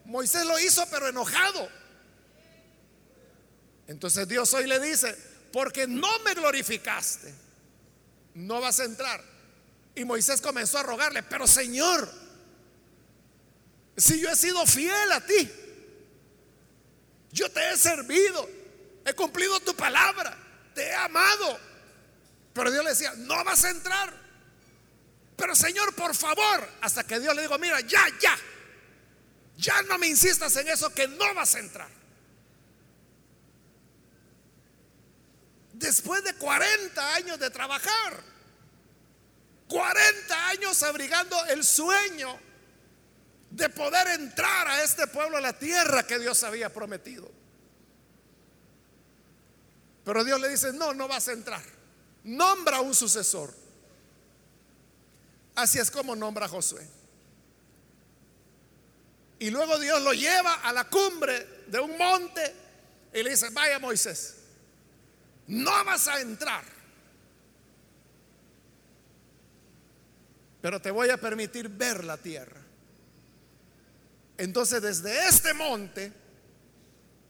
Moisés 0.04 0.46
lo 0.46 0.60
hizo 0.60 0.86
pero 0.92 1.08
enojado. 1.08 1.70
Entonces 3.88 4.28
Dios 4.28 4.54
hoy 4.54 4.68
le 4.68 4.82
dice, 4.82 5.16
porque 5.54 5.88
no 5.88 6.20
me 6.26 6.34
glorificaste, 6.34 7.34
no 8.34 8.60
vas 8.60 8.82
a 8.82 8.84
entrar. 8.84 9.24
Y 9.96 10.04
Moisés 10.04 10.42
comenzó 10.42 10.80
a 10.80 10.84
rogarle, 10.84 11.24
pero 11.24 11.48
Señor, 11.48 12.12
si 13.96 14.20
yo 14.20 14.30
he 14.30 14.36
sido 14.36 14.66
fiel 14.66 15.14
a 15.14 15.22
ti, 15.22 15.50
yo 17.34 17.52
te 17.52 17.72
he 17.72 17.78
servido, 17.78 18.48
he 19.04 19.14
cumplido 19.14 19.60
tu 19.60 19.76
palabra, 19.76 20.38
te 20.76 20.84
he 20.84 20.94
amado. 20.94 21.60
Pero 22.54 22.72
Dios 22.72 22.84
le 22.84 22.92
decía, 22.92 23.14
no 23.18 23.44
vas 23.44 23.66
a 23.66 23.72
entrar. 23.72 24.14
Pero 25.36 25.56
Señor, 25.56 25.96
por 25.96 26.16
favor, 26.16 26.70
hasta 26.82 27.04
que 27.04 27.20
Dios 27.20 27.36
le 27.36 27.42
dijo, 27.42 27.58
mira, 27.58 27.82
ya, 27.82 28.06
ya, 28.22 28.38
ya 29.58 29.82
no 29.84 29.98
me 29.98 30.06
insistas 30.08 30.56
en 30.58 30.70
eso 30.70 30.94
que 30.94 31.08
no 31.08 31.34
vas 31.34 31.56
a 31.56 31.60
entrar. 31.60 31.90
Después 35.74 36.24
de 36.24 36.36
40 36.36 37.16
años 37.16 37.40
de 37.40 37.50
trabajar, 37.50 38.24
40 39.68 40.50
años 40.50 40.84
abrigando 40.84 41.44
el 41.48 41.64
sueño 41.64 42.40
de 43.54 43.70
poder 43.70 44.08
entrar 44.20 44.68
a 44.68 44.84
este 44.84 45.06
pueblo 45.06 45.38
a 45.38 45.42
la 45.42 45.54
tierra 45.54 46.08
que 46.08 46.18
Dios 46.18 46.44
había 46.44 46.74
prometido. 46.74 47.30
Pero 50.04 50.24
Dios 50.24 50.42
le 50.42 50.50
dice, 50.50 50.74
no, 50.74 50.94
no 50.94 51.08
vas 51.08 51.28
a 51.28 51.34
entrar. 51.34 51.64
Nombra 52.24 52.82
un 52.82 52.96
sucesor. 52.96 53.54
Así 55.56 55.78
es 55.78 55.92
como 55.92 56.16
nombra 56.16 56.48
a 56.48 56.50
Josué. 56.50 56.86
Y 59.38 59.52
luego 59.52 59.78
Dios 59.78 60.02
lo 60.02 60.14
lleva 60.14 60.56
a 60.56 60.74
la 60.74 60.90
cumbre 60.90 61.66
de 61.68 61.80
un 61.80 61.96
monte 61.96 62.56
y 63.14 63.22
le 63.22 63.30
dice, 63.30 63.50
vaya 63.52 63.78
Moisés, 63.78 64.38
no 65.48 65.86
vas 65.86 66.08
a 66.08 66.20
entrar. 66.22 66.64
Pero 70.60 70.82
te 70.82 70.90
voy 70.90 71.12
a 71.12 71.18
permitir 71.18 71.70
ver 71.70 72.04
la 72.04 72.18
tierra. 72.18 72.63
Entonces 74.38 74.82
desde 74.82 75.28
este 75.28 75.54
monte, 75.54 76.12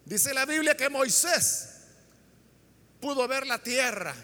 dice 0.05 0.33
la 0.33 0.45
Biblia 0.45 0.75
que 0.75 0.89
Moisés 0.89 1.69
pudo 3.01 3.27
ver 3.27 3.45
la 3.45 3.59
tierra. 3.59 4.15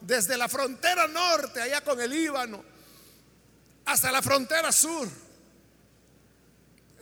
Desde 0.00 0.36
la 0.36 0.48
frontera 0.48 1.06
norte, 1.06 1.60
allá 1.60 1.80
con 1.80 2.00
el 2.00 2.10
Líbano, 2.10 2.64
hasta 3.84 4.10
la 4.10 4.22
frontera 4.22 4.72
sur. 4.72 5.08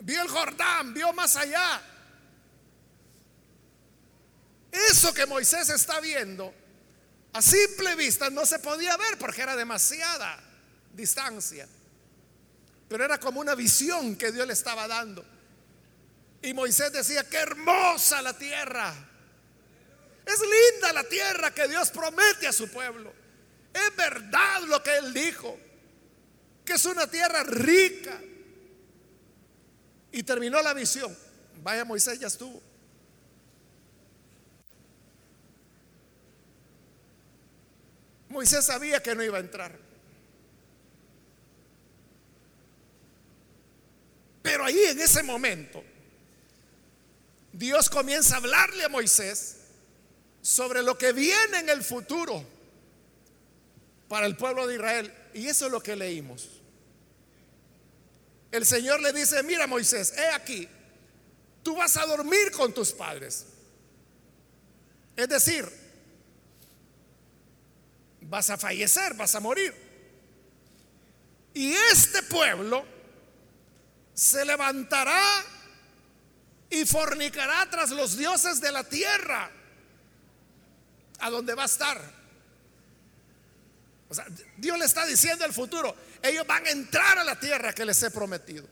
Vio 0.01 0.23
el 0.23 0.29
Jordán, 0.29 0.95
vio 0.95 1.13
más 1.13 1.37
allá. 1.37 1.83
Eso 4.73 5.13
que 5.13 5.27
Moisés 5.27 5.69
está 5.69 6.01
viendo, 6.01 6.55
a 7.33 7.43
simple 7.43 7.97
vista 7.97 8.31
no 8.31 8.47
se 8.47 8.59
podía 8.59 8.97
ver 8.97 9.19
porque 9.19 9.43
era 9.43 9.57
demasiada 9.57 10.39
distancia. 10.93 11.69
Pero 12.91 13.05
era 13.05 13.19
como 13.19 13.39
una 13.39 13.55
visión 13.55 14.17
que 14.17 14.33
Dios 14.33 14.45
le 14.49 14.53
estaba 14.53 14.89
dando. 14.89 15.25
Y 16.43 16.53
Moisés 16.53 16.93
decía, 16.93 17.23
qué 17.23 17.37
hermosa 17.37 18.21
la 18.21 18.37
tierra. 18.37 18.93
Es 20.27 20.41
linda 20.41 20.93
la 20.93 21.05
tierra 21.05 21.55
que 21.55 21.69
Dios 21.69 21.89
promete 21.93 22.49
a 22.49 22.53
su 22.53 22.69
pueblo. 22.69 23.13
Es 23.73 23.95
verdad 23.95 24.63
lo 24.67 24.83
que 24.83 24.99
Él 24.99 25.15
dijo, 25.15 25.57
que 26.65 26.73
es 26.73 26.85
una 26.85 27.07
tierra 27.07 27.45
rica. 27.45 28.21
Y 30.11 30.25
terminó 30.25 30.61
la 30.61 30.75
visión. 30.75 31.17
Vaya 31.63 31.85
Moisés, 31.85 32.19
ya 32.19 32.27
estuvo. 32.27 32.61
Moisés 38.31 38.65
sabía 38.65 39.01
que 39.01 39.15
no 39.15 39.23
iba 39.23 39.37
a 39.37 39.41
entrar. 39.41 39.91
Pero 44.43 44.65
ahí 44.65 44.83
en 44.85 45.01
ese 45.21 45.23
momento, 45.23 45.85
Dios 47.53 47.91
comienza 47.91 48.35
a 48.35 48.39
hablarle 48.39 48.85
a 48.85 48.89
Moisés 48.89 49.57
sobre 50.41 50.83
lo 50.83 50.97
que 50.97 51.13
viene 51.13 51.59
en 51.59 51.69
el 51.69 51.83
futuro 51.83 52.43
para 54.09 54.27
el 54.27 54.37
pueblo 54.37 54.67
de 54.67 54.77
Israel. 54.77 55.15
Y 55.35 55.47
eso 55.47 55.67
es 55.67 55.73
lo 55.73 55.83
que 55.83 55.95
leímos. 55.95 56.49
El 58.51 58.65
Señor 58.65 59.01
le 59.01 59.13
dice, 59.13 59.43
mira 59.43 59.67
Moisés, 59.67 60.15
he 60.17 60.27
aquí, 60.29 60.69
tú 61.63 61.77
vas 61.77 61.97
a 61.97 62.07
dormir 62.07 62.51
con 62.53 62.73
tus 62.73 62.93
padres. 62.93 63.47
Es 65.17 65.29
decir, 65.29 65.69
vas 68.23 68.49
a 68.49 68.57
fallecer, 68.57 69.15
vas 69.15 69.35
a 69.35 69.41
morir. 69.41 69.75
Y 71.53 71.73
este 71.73 72.23
pueblo 72.23 73.00
se 74.21 74.45
levantará 74.45 75.43
y 76.69 76.85
fornicará 76.85 77.67
tras 77.71 77.89
los 77.89 78.19
dioses 78.19 78.61
de 78.61 78.71
la 78.71 78.85
tierra, 78.85 79.51
a 81.21 81.31
donde 81.31 81.55
va 81.55 81.63
a 81.63 81.67
estar. 81.67 81.99
O 84.11 84.15
sea, 84.15 84.27
Dios 84.59 84.79
le 84.79 84.85
está 84.85 85.07
diciendo 85.07 85.47
el 85.47 85.55
futuro, 85.55 85.97
ellos 86.21 86.47
van 86.47 86.67
a 86.67 86.71
entrar 86.71 87.19
a 87.19 87.25
la 87.25 87.41
tierra 87.41 87.73
que 87.73 87.87
les 87.87 88.03
he 88.03 88.11
prometido. 88.11 88.69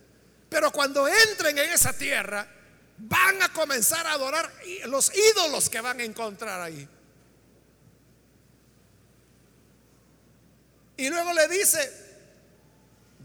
Pero 0.50 0.70
cuando 0.70 1.08
entren 1.08 1.56
en 1.56 1.70
esa 1.70 1.94
tierra, 1.94 2.46
van 2.98 3.40
a 3.40 3.50
comenzar 3.50 4.06
a 4.06 4.12
adorar 4.12 4.52
los 4.84 5.10
ídolos 5.16 5.70
que 5.70 5.80
van 5.80 5.98
a 6.00 6.04
encontrar 6.04 6.60
ahí. 6.60 6.86
Y 10.98 11.08
luego 11.08 11.32
le 11.32 11.48
dice, 11.48 11.90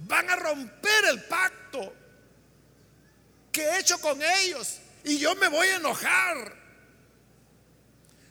van 0.08 0.30
a 0.30 0.38
romper 0.38 1.04
el 1.10 1.22
pacto 1.26 2.03
que 3.54 3.62
he 3.62 3.80
hecho 3.80 3.98
con 4.00 4.22
ellos 4.22 4.80
y 5.06 5.20
yo 5.20 5.36
me 5.36 5.48
voy 5.48 5.68
a 5.68 5.76
enojar. 5.78 6.62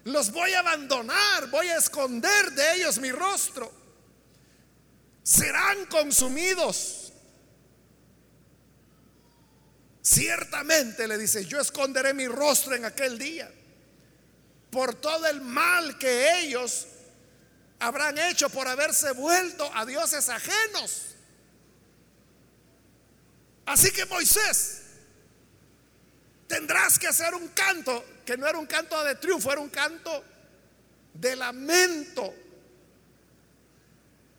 Los 0.04 0.32
voy 0.32 0.52
a 0.52 0.58
abandonar, 0.58 1.48
voy 1.48 1.68
a 1.68 1.76
esconder 1.76 2.50
de 2.50 2.74
ellos 2.74 2.98
mi 2.98 3.12
rostro. 3.12 3.72
Serán 5.22 5.86
consumidos. 5.86 7.12
Ciertamente 10.02 11.06
le 11.06 11.16
dice, 11.16 11.44
yo 11.44 11.60
esconderé 11.60 12.12
mi 12.12 12.26
rostro 12.26 12.74
en 12.74 12.84
aquel 12.84 13.16
día 13.16 13.48
por 14.70 14.96
todo 14.96 15.26
el 15.28 15.40
mal 15.40 15.96
que 15.98 16.40
ellos 16.40 16.88
habrán 17.78 18.18
hecho 18.18 18.50
por 18.50 18.66
haberse 18.66 19.12
vuelto 19.12 19.70
a 19.72 19.86
dioses 19.86 20.28
ajenos. 20.28 21.14
Así 23.66 23.92
que 23.92 24.04
Moisés 24.06 24.81
tendrás 26.52 26.98
que 26.98 27.08
hacer 27.08 27.34
un 27.34 27.48
canto 27.48 28.04
que 28.26 28.36
no 28.36 28.46
era 28.46 28.58
un 28.58 28.66
canto 28.66 29.02
de 29.04 29.14
triunfo, 29.14 29.50
era 29.50 29.62
un 29.62 29.70
canto 29.70 30.22
de 31.14 31.34
lamento. 31.34 32.34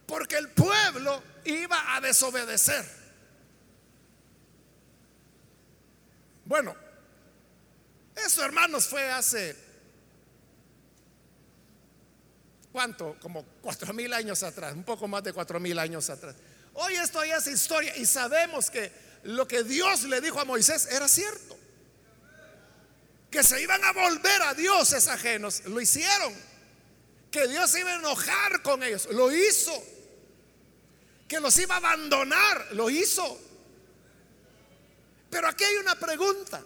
Porque 0.05 0.37
el 0.37 0.49
pueblo 0.49 1.23
iba 1.43 1.95
a 1.95 2.01
desobedecer. 2.01 2.85
Bueno, 6.45 6.75
eso 8.15 8.45
hermanos 8.45 8.85
fue 8.85 9.09
hace, 9.09 9.55
¿cuánto? 12.71 13.17
Como 13.21 13.43
cuatro 13.59 13.91
mil 13.91 14.13
años 14.13 14.43
atrás, 14.43 14.75
un 14.75 14.83
poco 14.83 15.07
más 15.07 15.23
de 15.23 15.33
cuatro 15.33 15.59
mil 15.59 15.79
años 15.79 16.11
atrás. 16.11 16.35
Hoy 16.75 16.93
esto 16.93 17.25
ya 17.25 17.37
es 17.37 17.47
historia 17.47 17.97
y 17.97 18.05
sabemos 18.05 18.69
que 18.69 18.91
lo 19.23 19.47
que 19.47 19.63
Dios 19.63 20.03
le 20.03 20.21
dijo 20.21 20.39
a 20.39 20.45
Moisés 20.45 20.87
era 20.91 21.07
cierto 21.07 21.62
que 23.33 23.43
se 23.43 23.59
iban 23.59 23.83
a 23.83 23.91
volver 23.93 24.43
a 24.43 24.53
dioses 24.53 25.07
ajenos, 25.07 25.65
lo 25.65 25.81
hicieron. 25.81 26.31
que 27.31 27.47
Dios 27.47 27.75
iba 27.75 27.89
a 27.89 27.95
enojar 27.95 28.61
con 28.61 28.83
ellos, 28.83 29.07
lo 29.09 29.31
hizo. 29.31 29.73
Que 31.27 31.39
los 31.39 31.57
iba 31.57 31.73
a 31.73 31.77
abandonar, 31.79 32.67
lo 32.73 32.91
hizo. 32.91 33.41
Pero 35.31 35.47
aquí 35.47 35.63
hay 35.63 35.77
una 35.77 35.95
pregunta. 35.95 36.63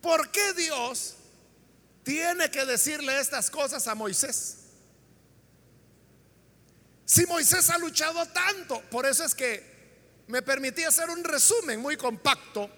¿Por 0.00 0.30
qué 0.30 0.54
Dios 0.54 1.16
tiene 2.02 2.50
que 2.50 2.64
decirle 2.64 3.20
estas 3.20 3.50
cosas 3.50 3.86
a 3.86 3.94
Moisés? 3.94 4.56
Si 7.04 7.26
Moisés 7.26 7.68
ha 7.68 7.76
luchado 7.76 8.24
tanto, 8.28 8.80
por 8.90 9.04
eso 9.04 9.22
es 9.22 9.34
que 9.34 9.75
me 10.28 10.42
permití 10.42 10.84
hacer 10.84 11.08
un 11.10 11.22
resumen 11.22 11.80
muy 11.80 11.96
compacto 11.96 12.70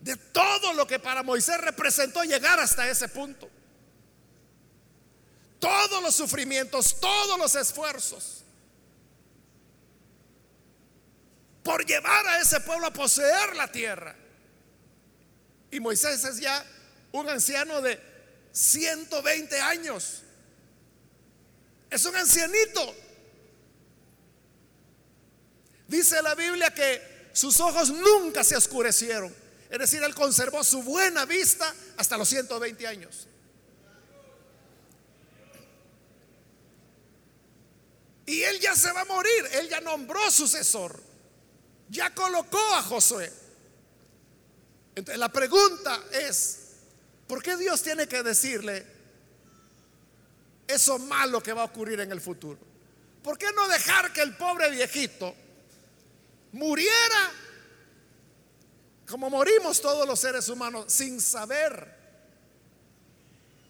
de 0.00 0.16
todo 0.16 0.72
lo 0.74 0.86
que 0.86 0.98
para 0.98 1.22
Moisés 1.22 1.60
representó 1.60 2.22
llegar 2.22 2.60
hasta 2.60 2.88
ese 2.88 3.08
punto. 3.08 3.48
Todos 5.58 6.02
los 6.02 6.14
sufrimientos, 6.14 7.00
todos 7.00 7.38
los 7.38 7.54
esfuerzos 7.54 8.44
por 11.68 11.84
llevar 11.84 12.26
a 12.26 12.40
ese 12.40 12.60
pueblo 12.60 12.86
a 12.86 12.92
poseer 12.92 13.54
la 13.54 13.70
tierra. 13.70 14.16
Y 15.70 15.80
Moisés 15.80 16.24
es 16.24 16.38
ya 16.40 16.64
un 17.12 17.28
anciano 17.28 17.82
de 17.82 18.00
120 18.52 19.60
años. 19.60 20.22
Es 21.90 22.04
un 22.06 22.16
ancianito. 22.16 22.94
Dice 25.88 26.20
la 26.22 26.34
Biblia 26.34 26.72
que 26.72 27.30
sus 27.32 27.58
ojos 27.60 27.90
nunca 27.90 28.44
se 28.44 28.56
oscurecieron. 28.56 29.34
Es 29.70 29.78
decir, 29.78 30.02
él 30.02 30.14
conservó 30.14 30.62
su 30.62 30.82
buena 30.82 31.24
vista 31.24 31.74
hasta 31.96 32.18
los 32.18 32.28
120 32.28 32.86
años. 32.86 33.26
Y 38.26 38.42
él 38.42 38.60
ya 38.60 38.76
se 38.76 38.92
va 38.92 39.00
a 39.00 39.04
morir. 39.06 39.48
Él 39.52 39.68
ya 39.70 39.80
nombró 39.80 40.30
sucesor. 40.30 41.02
Ya 41.88 42.14
colocó 42.14 42.62
a 42.74 42.82
Josué. 42.82 43.32
Entonces 44.94 45.18
la 45.18 45.32
pregunta 45.32 46.02
es, 46.12 46.58
¿por 47.26 47.42
qué 47.42 47.56
Dios 47.56 47.82
tiene 47.82 48.06
que 48.06 48.22
decirle 48.22 48.84
eso 50.66 50.98
malo 50.98 51.42
que 51.42 51.54
va 51.54 51.62
a 51.62 51.66
ocurrir 51.66 52.00
en 52.00 52.12
el 52.12 52.20
futuro? 52.20 52.58
¿Por 53.22 53.38
qué 53.38 53.46
no 53.54 53.66
dejar 53.68 54.12
que 54.12 54.20
el 54.20 54.36
pobre 54.36 54.70
viejito 54.70 55.34
muriera 56.52 57.32
como 59.08 59.30
morimos 59.30 59.80
todos 59.80 60.06
los 60.06 60.20
seres 60.20 60.48
humanos 60.48 60.92
sin 60.92 61.20
saber 61.20 61.96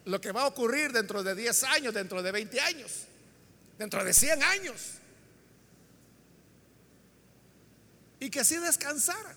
lo 0.05 0.21
que 0.21 0.33
va 0.33 0.43
a 0.43 0.47
ocurrir 0.47 0.91
dentro 0.91 1.23
de 1.23 1.35
10 1.35 1.65
años, 1.65 1.95
dentro 1.95 2.23
de 2.23 2.33
20 2.33 2.61
años, 2.61 2.91
dentro 3.79 4.05
de 4.05 4.13
100 4.13 4.43
años. 4.43 4.75
Y 8.19 8.31
que 8.31 8.41
así 8.41 8.57
descansara. 8.57 9.37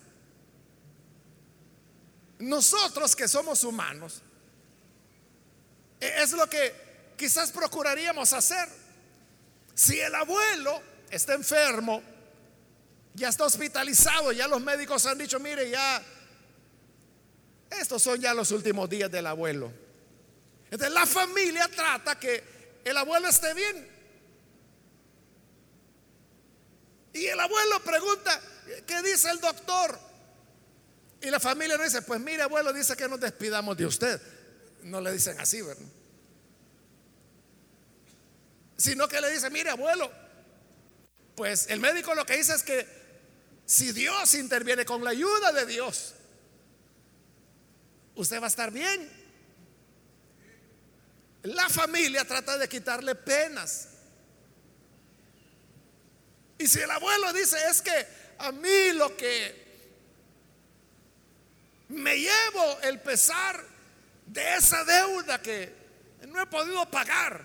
Nosotros 2.40 3.14
que 3.14 3.28
somos 3.28 3.62
humanos, 3.62 4.22
e-, 6.00 6.22
es 6.22 6.32
lo 6.32 6.50
que 6.50 6.74
quizás 7.16 7.52
procuraríamos 7.52 8.32
hacer. 8.32 8.68
Si 9.74 10.00
el 10.00 10.14
abuelo 10.14 10.82
está 11.10 11.34
enfermo, 11.34 12.02
ya 13.14 13.28
está 13.28 13.44
hospitalizado, 13.44 14.32
ya 14.32 14.48
los 14.48 14.60
médicos 14.60 15.04
han 15.06 15.18
dicho, 15.18 15.38
mire, 15.38 15.70
ya, 15.70 16.02
estos 17.70 18.02
son 18.02 18.20
ya 18.20 18.34
los 18.34 18.50
últimos 18.50 18.88
días 18.88 19.10
del 19.10 19.26
abuelo. 19.26 19.72
Entonces 20.70 20.94
la 20.94 21.06
familia 21.06 21.68
trata 21.68 22.18
que 22.18 22.42
el 22.84 22.96
abuelo 22.96 23.28
esté 23.28 23.52
bien. 23.54 23.88
Y 27.12 27.26
el 27.26 27.38
abuelo 27.38 27.82
pregunta, 27.84 28.40
¿qué 28.86 29.02
dice 29.02 29.30
el 29.30 29.40
doctor? 29.40 29.98
Y 31.20 31.30
la 31.30 31.38
familia 31.38 31.76
no 31.76 31.84
dice, 31.84 32.02
pues 32.02 32.20
mire 32.20 32.42
abuelo, 32.42 32.72
dice 32.72 32.96
que 32.96 33.08
nos 33.08 33.20
despidamos 33.20 33.76
de 33.76 33.86
usted. 33.86 34.20
No 34.82 35.00
le 35.00 35.12
dicen 35.12 35.38
así, 35.38 35.60
¿verdad? 35.60 35.84
Sino 38.76 39.06
que 39.06 39.20
le 39.20 39.30
dice, 39.30 39.50
mire 39.50 39.70
abuelo, 39.70 40.10
pues 41.36 41.68
el 41.68 41.80
médico 41.80 42.14
lo 42.14 42.26
que 42.26 42.36
dice 42.36 42.54
es 42.54 42.62
que 42.62 43.01
si 43.72 43.90
Dios 43.92 44.34
interviene 44.34 44.84
con 44.84 45.02
la 45.02 45.08
ayuda 45.08 45.50
de 45.50 45.64
Dios, 45.64 46.12
usted 48.14 48.38
va 48.38 48.44
a 48.44 48.48
estar 48.48 48.70
bien. 48.70 49.10
La 51.44 51.70
familia 51.70 52.22
trata 52.26 52.58
de 52.58 52.68
quitarle 52.68 53.14
penas. 53.14 53.88
Y 56.58 56.68
si 56.68 56.80
el 56.80 56.90
abuelo 56.90 57.32
dice, 57.32 57.56
es 57.70 57.80
que 57.80 58.06
a 58.40 58.52
mí 58.52 58.92
lo 58.92 59.16
que 59.16 59.62
me 61.88 62.18
llevo 62.18 62.78
el 62.82 63.00
pesar 63.00 63.58
de 64.26 64.54
esa 64.54 64.84
deuda 64.84 65.40
que 65.40 65.74
no 66.28 66.42
he 66.42 66.46
podido 66.46 66.90
pagar. 66.90 67.42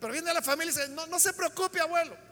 Pero 0.00 0.14
viene 0.14 0.32
la 0.32 0.40
familia 0.40 0.72
y 0.72 0.76
dice, 0.76 0.88
no, 0.88 1.06
no 1.08 1.18
se 1.18 1.34
preocupe 1.34 1.78
abuelo. 1.78 2.27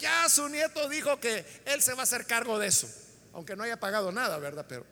Ya 0.00 0.28
su 0.30 0.48
nieto 0.48 0.88
dijo 0.88 1.20
que 1.20 1.44
él 1.66 1.82
se 1.82 1.92
va 1.92 2.00
a 2.00 2.02
hacer 2.04 2.26
cargo 2.26 2.58
de 2.58 2.68
eso, 2.68 2.88
aunque 3.34 3.54
no 3.54 3.62
haya 3.62 3.78
pagado 3.78 4.10
nada, 4.10 4.38
¿verdad? 4.38 4.64
Pero 4.66 4.86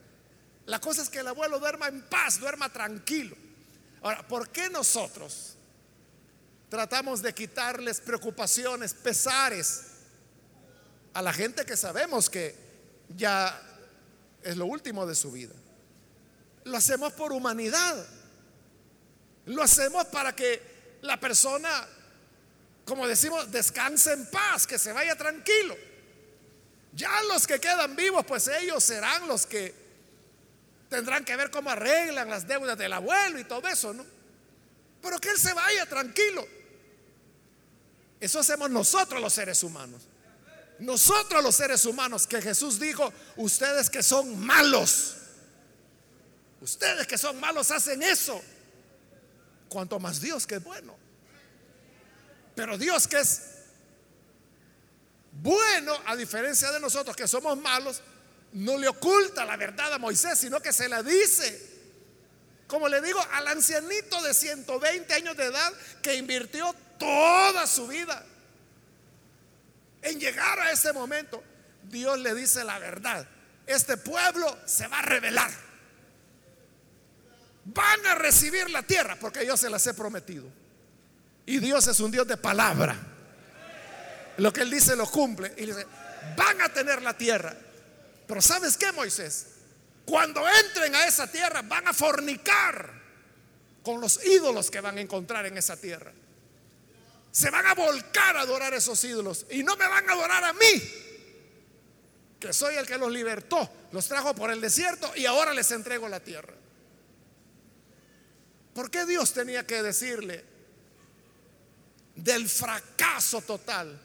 la 0.66 0.81
cosa 0.81 1.01
es 1.01 1.09
que 1.09 1.21
el 1.21 1.27
abuelo 1.27 1.59
duerma 1.59 1.88
en 1.88 2.03
paz, 2.03 2.38
duerma 2.38 2.71
tranquilo. 2.71 3.35
Ahora, 4.03 4.29
¿por 4.29 4.51
qué 4.51 4.68
nosotros 4.68 5.55
tratamos 6.68 7.23
de 7.23 7.33
quitarles 7.33 8.01
preocupaciones, 8.01 8.92
pesares 8.92 9.85
a 11.14 11.23
la 11.23 11.33
gente 11.33 11.64
que 11.64 11.77
sabemos 11.77 12.29
que 12.29 12.55
ya 13.16 13.59
es 14.42 14.59
lo 14.59 14.66
último 14.66 15.07
de 15.07 15.14
su 15.14 15.33
vida? 15.33 15.55
Lo 16.64 16.77
hacemos 16.77 17.14
por 17.14 17.33
humanidad. 17.33 18.07
Lo 19.47 19.62
hacemos 19.62 20.05
para 20.09 20.37
que 20.37 20.99
la 21.01 21.18
persona 21.18 21.88
como 22.88 23.07
decimos, 23.07 23.53
descanse 23.53 24.14
en 24.14 24.27
paz, 24.31 24.66
que 24.66 24.79
se 24.79 24.92
vaya 24.92 25.14
tranquilo. 25.14 25.77
Ya 26.94 27.22
los 27.24 27.46
que 27.46 27.61
quedan 27.61 27.94
vivos, 27.94 28.24
pues 28.27 28.48
ellos 28.48 28.83
serán 28.83 29.29
los 29.29 29.44
que 29.44 29.74
tendrán 30.88 31.22
que 31.22 31.37
ver 31.37 31.51
cómo 31.51 31.68
arreglan 31.68 32.31
las 32.31 32.48
deudas 32.48 32.79
del 32.79 32.94
abuelo 32.94 33.38
y 33.38 33.44
todo 33.44 33.68
eso, 33.68 33.92
¿no? 33.92 34.07
Pero 35.03 35.18
que 35.18 35.29
él 35.29 35.38
se 35.38 35.53
vaya 35.53 35.85
tranquilo. 35.85 36.48
Eso 38.18 38.40
hacemos 38.40 38.70
nosotros 38.70 39.20
los 39.20 39.35
seres 39.35 39.62
humanos. 39.62 40.09
Nosotros 40.79 41.42
los 41.42 41.55
seres 41.55 41.85
humanos 41.85 42.27
que 42.27 42.40
Jesús 42.40 42.81
dijo, 42.81 43.12
ustedes 43.37 43.90
que 43.90 44.03
son 44.03 44.40
malos, 44.40 45.16
ustedes 46.62 47.07
que 47.07 47.18
son 47.18 47.38
malos 47.38 47.70
hacen 47.70 48.03
eso. 48.03 48.40
Cuanto 49.68 50.01
más 50.01 50.22
Dios 50.22 50.46
que 50.46 50.55
es 50.55 50.64
bueno. 50.64 51.08
Pero 52.59 52.77
Dios 52.77 53.07
que 53.07 53.21
es 53.21 53.42
bueno, 55.31 55.97
a 56.07 56.16
diferencia 56.16 56.73
de 56.73 56.81
nosotros 56.81 57.14
que 57.14 57.29
somos 57.29 57.57
malos, 57.57 58.03
no 58.55 58.77
le 58.77 58.88
oculta 58.88 59.44
la 59.44 59.57
verdad 59.57 59.92
a 59.92 59.99
Moisés, 59.99 60.40
sino 60.40 60.61
que 60.61 60.73
se 60.73 60.88
la 60.88 61.05
dice. 61.05 61.79
Como 62.66 62.88
le 62.88 63.01
digo, 63.01 63.25
al 63.35 63.47
ancianito 63.47 64.21
de 64.23 64.35
120 64.35 65.14
años 65.14 65.37
de 65.37 65.44
edad 65.44 65.73
que 66.03 66.16
invirtió 66.16 66.75
toda 66.99 67.64
su 67.68 67.87
vida 67.87 68.27
en 70.03 70.18
llegar 70.18 70.59
a 70.59 70.73
ese 70.73 70.92
momento, 70.92 71.40
Dios 71.85 72.18
le 72.18 72.35
dice 72.35 72.64
la 72.64 72.81
verdad. 72.81 73.25
Este 73.68 73.97
pueblo 73.99 74.59
se 74.66 74.88
va 74.88 74.99
a 74.99 75.03
revelar. 75.03 75.53
Van 77.66 78.05
a 78.07 78.16
recibir 78.16 78.68
la 78.68 78.83
tierra 78.83 79.16
porque 79.21 79.47
yo 79.47 79.57
se 79.57 79.71
las 79.71 79.87
he 79.87 79.94
prometido. 79.94 80.58
Y 81.49 81.61
Dios 81.61 81.87
es 81.87 81.99
un 82.01 82.11
Dios 82.11 82.27
de 82.27 82.37
palabra. 82.37 82.95
Lo 84.37 84.53
que 84.53 84.61
Él 84.61 84.71
dice 84.71 84.95
lo 84.95 85.11
cumple. 85.11 85.55
Y 85.57 85.65
dice, 85.65 85.87
van 86.37 86.61
a 86.61 86.69
tener 86.69 87.01
la 87.01 87.17
tierra. 87.17 87.57
Pero 88.27 88.43
¿sabes 88.43 88.77
qué, 88.77 88.93
Moisés? 88.93 89.47
Cuando 90.05 90.43
entren 90.47 90.95
a 90.95 91.07
esa 91.07 91.27
tierra 91.27 91.63
van 91.63 91.89
a 91.89 91.95
fornicar 91.95 92.93
con 93.83 93.99
los 93.99 94.23
ídolos 94.27 94.71
que 94.71 94.83
van 94.83 94.99
a 94.99 95.01
encontrar 95.01 95.47
en 95.47 95.57
esa 95.57 95.79
tierra. 95.79 96.13
Se 97.33 97.49
van 97.49 97.65
a 97.65 97.73
volcar 97.73 98.37
a 98.37 98.43
adorar 98.43 98.75
esos 98.75 99.03
ídolos. 99.05 99.47
Y 99.51 99.63
no 99.63 99.75
me 99.77 99.89
van 99.89 100.07
a 100.07 100.13
adorar 100.13 100.45
a 100.45 100.53
mí, 100.53 100.83
que 102.39 102.53
soy 102.53 102.75
el 102.75 102.87
que 102.87 102.99
los 102.99 103.11
libertó. 103.11 103.71
Los 103.93 104.07
trajo 104.07 104.35
por 104.35 104.51
el 104.51 104.61
desierto 104.61 105.11
y 105.17 105.25
ahora 105.25 105.55
les 105.55 105.71
entrego 105.71 106.11
la 106.11 106.21
tierra. 106.21 106.53
¿Por 108.75 108.91
qué 108.91 109.07
Dios 109.07 109.33
tenía 109.33 109.67
que 109.67 109.83
decirle 109.83 110.58
del 112.18 112.48
fracaso 112.48 113.40
total 113.42 113.98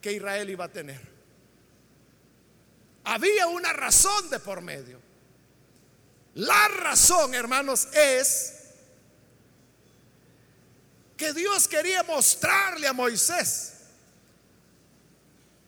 que 0.00 0.12
Israel 0.12 0.48
iba 0.48 0.64
a 0.64 0.72
tener. 0.72 1.00
Había 3.04 3.46
una 3.48 3.72
razón 3.72 4.30
de 4.30 4.38
por 4.40 4.62
medio. 4.62 5.00
La 6.34 6.68
razón, 6.68 7.34
hermanos, 7.34 7.88
es 7.92 8.54
que 11.16 11.34
Dios 11.34 11.68
quería 11.68 12.02
mostrarle 12.04 12.86
a 12.88 12.92
Moisés 12.94 13.74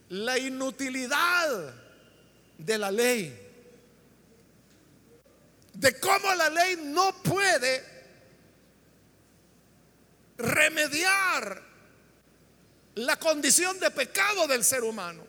la 0.08 0.38
inutilidad 0.38 1.74
de 2.56 2.78
la 2.78 2.90
ley. 2.90 3.40
De 5.74 6.00
cómo 6.00 6.34
la 6.34 6.48
ley 6.48 6.80
no 6.82 7.22
puede 7.22 7.84
remediar 10.38 11.73
la 12.96 13.18
condición 13.18 13.78
de 13.80 13.90
pecado 13.90 14.46
del 14.46 14.64
ser 14.64 14.84
humano. 14.84 15.26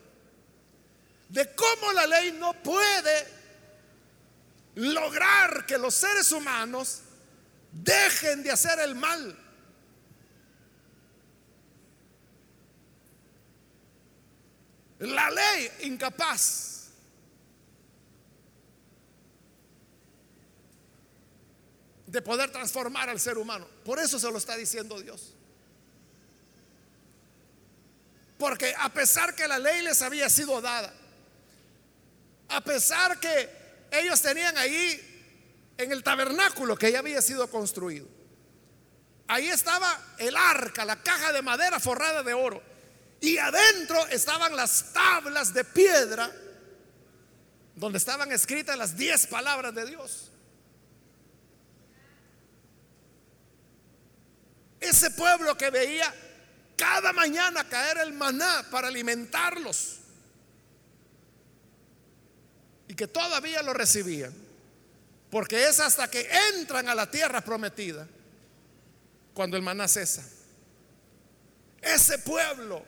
De 1.30 1.54
cómo 1.56 1.92
la 1.94 2.06
ley 2.06 2.32
no 2.34 2.54
puede 2.62 3.28
lograr 4.76 5.66
que 5.66 5.78
los 5.78 5.96
seres 5.96 6.32
humanos 6.32 7.02
dejen 7.72 8.44
de 8.44 8.52
hacer 8.52 8.80
el 8.80 8.96
mal. 8.96 9.38
La 15.00 15.30
ley 15.32 15.72
incapaz. 15.82 16.74
de 22.08 22.22
poder 22.22 22.50
transformar 22.50 23.10
al 23.10 23.20
ser 23.20 23.38
humano. 23.38 23.68
Por 23.84 24.00
eso 24.00 24.18
se 24.18 24.32
lo 24.32 24.38
está 24.38 24.56
diciendo 24.56 25.02
Dios. 25.02 25.35
Porque 28.46 28.76
a 28.78 28.90
pesar 28.90 29.34
que 29.34 29.48
la 29.48 29.58
ley 29.58 29.82
les 29.82 30.04
había 30.04 30.30
sido 30.30 30.62
dada, 30.62 30.94
a 32.48 32.62
pesar 32.62 33.20
que 33.20 33.50
ellos 33.90 34.22
tenían 34.22 34.56
ahí 34.56 35.74
en 35.80 35.92
el 35.92 36.04
tabernáculo 36.04 36.78
que 36.78 36.92
ya 36.92 37.00
había 37.00 37.24
sido 37.24 37.50
construido, 37.50 38.08
ahí 39.28 39.48
estaba 39.48 40.00
el 40.20 40.38
arca, 40.38 40.86
la 40.86 41.02
caja 41.02 41.34
de 41.34 41.42
madera 41.42 41.80
forrada 41.80 42.22
de 42.22 42.36
oro. 42.36 42.62
Y 43.20 43.40
adentro 43.40 44.06
estaban 44.10 44.56
las 44.56 44.94
tablas 44.94 45.52
de 45.52 45.64
piedra 45.64 46.32
donde 47.74 47.98
estaban 47.98 48.32
escritas 48.32 48.78
las 48.78 48.96
diez 48.96 49.26
palabras 49.26 49.74
de 49.74 49.88
Dios. 49.88 50.30
Ese 54.80 55.10
pueblo 55.10 55.58
que 55.58 55.72
veía 55.72 56.14
cada 56.76 57.14
mañana 57.14 57.68
caer 57.68 57.98
el 58.00 58.14
maná 58.14 58.66
para 58.70 58.88
alimentarlos 58.88 60.00
y 62.88 62.94
que 62.94 63.08
todavía 63.08 63.62
lo 63.62 63.74
recibían, 63.74 64.34
porque 65.30 65.68
es 65.68 65.80
hasta 65.80 66.10
que 66.10 66.30
entran 66.54 66.88
a 66.90 66.96
la 66.96 67.10
tierra 67.10 67.42
prometida 67.42 68.08
cuando 69.34 69.58
el 69.58 69.64
maná 69.64 69.88
cesa. 69.88 70.24
Ese 71.82 72.20
pueblo 72.20 72.84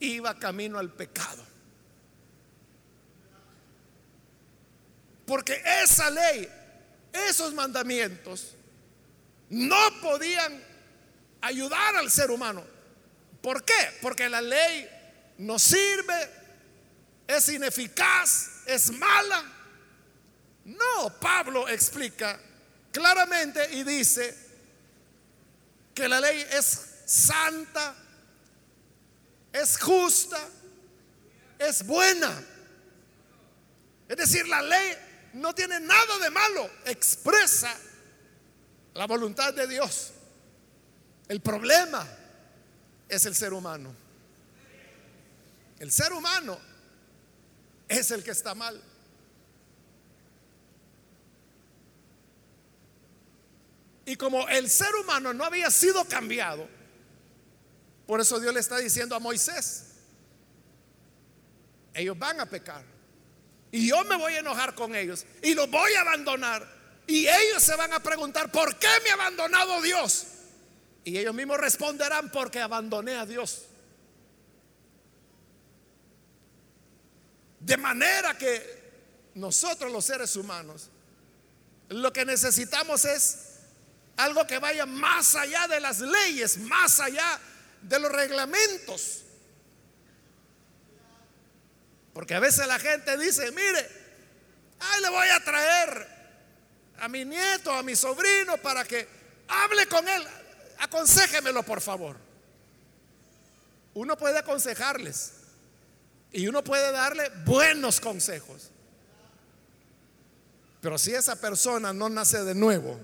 iba 0.00 0.38
camino 0.38 0.78
al 0.78 0.92
pecado. 0.92 1.44
Porque 5.26 5.62
esa 5.82 6.10
ley, 6.10 6.48
esos 7.12 7.54
mandamientos, 7.54 8.54
no 9.48 10.00
podían 10.02 10.73
ayudar 11.44 11.96
al 11.96 12.10
ser 12.10 12.30
humano. 12.30 12.64
¿Por 13.42 13.64
qué? 13.64 13.98
Porque 14.00 14.28
la 14.28 14.40
ley 14.40 14.88
no 15.38 15.58
sirve, 15.58 16.30
es 17.26 17.48
ineficaz, 17.48 18.62
es 18.66 18.90
mala. 18.90 19.44
No, 20.64 21.18
Pablo 21.20 21.68
explica 21.68 22.40
claramente 22.90 23.74
y 23.74 23.84
dice 23.84 24.34
que 25.94 26.08
la 26.08 26.20
ley 26.20 26.46
es 26.52 26.80
santa, 27.04 27.94
es 29.52 29.78
justa, 29.78 30.40
es 31.58 31.86
buena. 31.86 32.42
Es 34.08 34.16
decir, 34.16 34.48
la 34.48 34.62
ley 34.62 34.96
no 35.34 35.54
tiene 35.54 35.80
nada 35.80 36.18
de 36.18 36.30
malo, 36.30 36.70
expresa 36.86 37.76
la 38.94 39.06
voluntad 39.06 39.52
de 39.52 39.66
Dios. 39.66 40.13
El 41.28 41.40
problema 41.40 42.06
es 43.08 43.24
el 43.24 43.34
ser 43.34 43.52
humano. 43.52 43.94
El 45.78 45.90
ser 45.90 46.12
humano 46.12 46.58
es 47.88 48.10
el 48.10 48.22
que 48.22 48.30
está 48.30 48.54
mal. 48.54 48.80
Y 54.06 54.16
como 54.16 54.46
el 54.48 54.68
ser 54.68 54.94
humano 54.96 55.32
no 55.32 55.44
había 55.44 55.70
sido 55.70 56.04
cambiado, 56.06 56.68
por 58.06 58.20
eso 58.20 58.38
Dios 58.38 58.52
le 58.52 58.60
está 58.60 58.76
diciendo 58.78 59.16
a 59.16 59.18
Moisés, 59.18 59.92
ellos 61.94 62.18
van 62.18 62.40
a 62.40 62.46
pecar. 62.46 62.84
Y 63.72 63.88
yo 63.88 64.04
me 64.04 64.16
voy 64.16 64.34
a 64.34 64.40
enojar 64.40 64.74
con 64.74 64.94
ellos 64.94 65.24
y 65.42 65.54
los 65.54 65.70
voy 65.70 65.92
a 65.94 66.02
abandonar. 66.02 66.68
Y 67.06 67.26
ellos 67.26 67.62
se 67.62 67.74
van 67.76 67.92
a 67.92 68.00
preguntar, 68.00 68.52
¿por 68.52 68.78
qué 68.78 68.88
me 69.02 69.10
ha 69.10 69.14
abandonado 69.14 69.80
Dios? 69.80 70.26
Y 71.04 71.18
ellos 71.18 71.34
mismos 71.34 71.58
responderán, 71.58 72.30
porque 72.30 72.60
abandoné 72.60 73.16
a 73.16 73.26
Dios. 73.26 73.66
De 77.60 77.76
manera 77.76 78.36
que 78.36 78.82
nosotros 79.34 79.92
los 79.92 80.04
seres 80.04 80.34
humanos, 80.36 80.90
lo 81.88 82.12
que 82.12 82.24
necesitamos 82.24 83.04
es 83.04 83.54
algo 84.16 84.46
que 84.46 84.58
vaya 84.58 84.86
más 84.86 85.34
allá 85.34 85.66
de 85.68 85.80
las 85.80 86.00
leyes, 86.00 86.58
más 86.58 87.00
allá 87.00 87.38
de 87.82 87.98
los 87.98 88.10
reglamentos. 88.10 89.22
Porque 92.12 92.34
a 92.34 92.40
veces 92.40 92.66
la 92.66 92.78
gente 92.78 93.18
dice, 93.18 93.50
mire, 93.50 93.90
ahí 94.78 95.02
le 95.02 95.08
voy 95.10 95.28
a 95.28 95.44
traer 95.44 96.08
a 96.98 97.08
mi 97.08 97.24
nieto, 97.24 97.72
a 97.72 97.82
mi 97.82 97.96
sobrino, 97.96 98.56
para 98.58 98.84
que 98.84 99.06
hable 99.48 99.86
con 99.88 100.08
él. 100.08 100.22
Aconséjemelo, 100.78 101.62
por 101.62 101.80
favor. 101.80 102.16
Uno 103.94 104.16
puede 104.16 104.38
aconsejarles 104.38 105.32
y 106.32 106.48
uno 106.48 106.64
puede 106.64 106.90
darle 106.90 107.30
buenos 107.44 108.00
consejos. 108.00 108.70
Pero 110.80 110.98
si 110.98 111.14
esa 111.14 111.36
persona 111.36 111.92
no 111.92 112.08
nace 112.08 112.42
de 112.44 112.54
nuevo, 112.54 112.98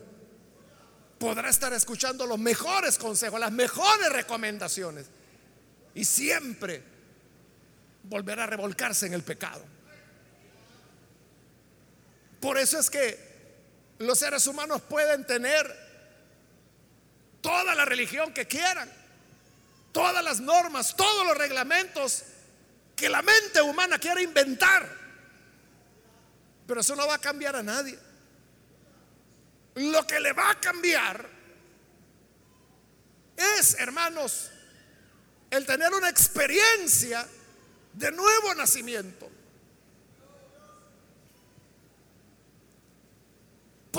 podrá 1.18 1.48
estar 1.48 1.72
escuchando 1.72 2.26
los 2.26 2.38
mejores 2.38 2.98
consejos, 2.98 3.38
las 3.38 3.52
mejores 3.52 4.12
recomendaciones. 4.12 5.06
Y 5.94 6.04
siempre 6.04 6.83
volverá 8.02 8.44
a 8.44 8.46
revolcarse 8.46 9.06
en 9.06 9.14
el 9.14 9.22
pecado. 9.22 9.62
Por 12.40 12.59
eso 12.59 12.78
es 12.78 12.90
que 12.90 13.30
los 13.98 14.18
seres 14.18 14.46
humanos 14.46 14.83
pueden 14.83 15.26
tener 15.26 15.89
toda 17.40 17.74
la 17.74 17.85
religión 17.85 18.33
que 18.33 18.46
quieran, 18.46 18.90
todas 19.92 20.22
las 20.22 20.40
normas, 20.40 20.94
todos 20.96 21.26
los 21.26 21.37
reglamentos 21.37 22.24
que 22.96 23.09
la 23.09 23.22
mente 23.22 23.62
humana 23.62 23.98
quiera 23.98 24.20
inventar. 24.22 24.88
Pero 26.66 26.81
eso 26.81 26.94
no 26.94 27.07
va 27.07 27.14
a 27.14 27.18
cambiar 27.18 27.57
a 27.57 27.62
nadie. 27.62 27.98
Lo 29.74 30.07
que 30.07 30.20
le 30.20 30.33
va 30.33 30.50
a 30.50 30.61
cambiar 30.61 31.29
es, 33.37 33.74
hermanos, 33.79 34.51
el 35.51 35.66
tener 35.66 35.93
una 35.93 36.09
experiencia 36.09 37.26
de 37.95 38.12
nuevo 38.12 38.55
nacimiento. 38.55 39.30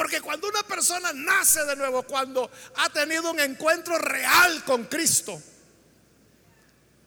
Porque 0.02 0.20
cuando 0.20 0.48
una 0.48 0.64
persona 0.64 1.14
nace 1.14 1.64
de 1.64 1.76
nuevo, 1.76 2.02
cuando 2.02 2.50
ha 2.78 2.90
tenido 2.90 3.30
un 3.30 3.40
encuentro 3.40 4.00
real 4.00 4.64
con 4.64 4.86
Cristo, 4.86 5.40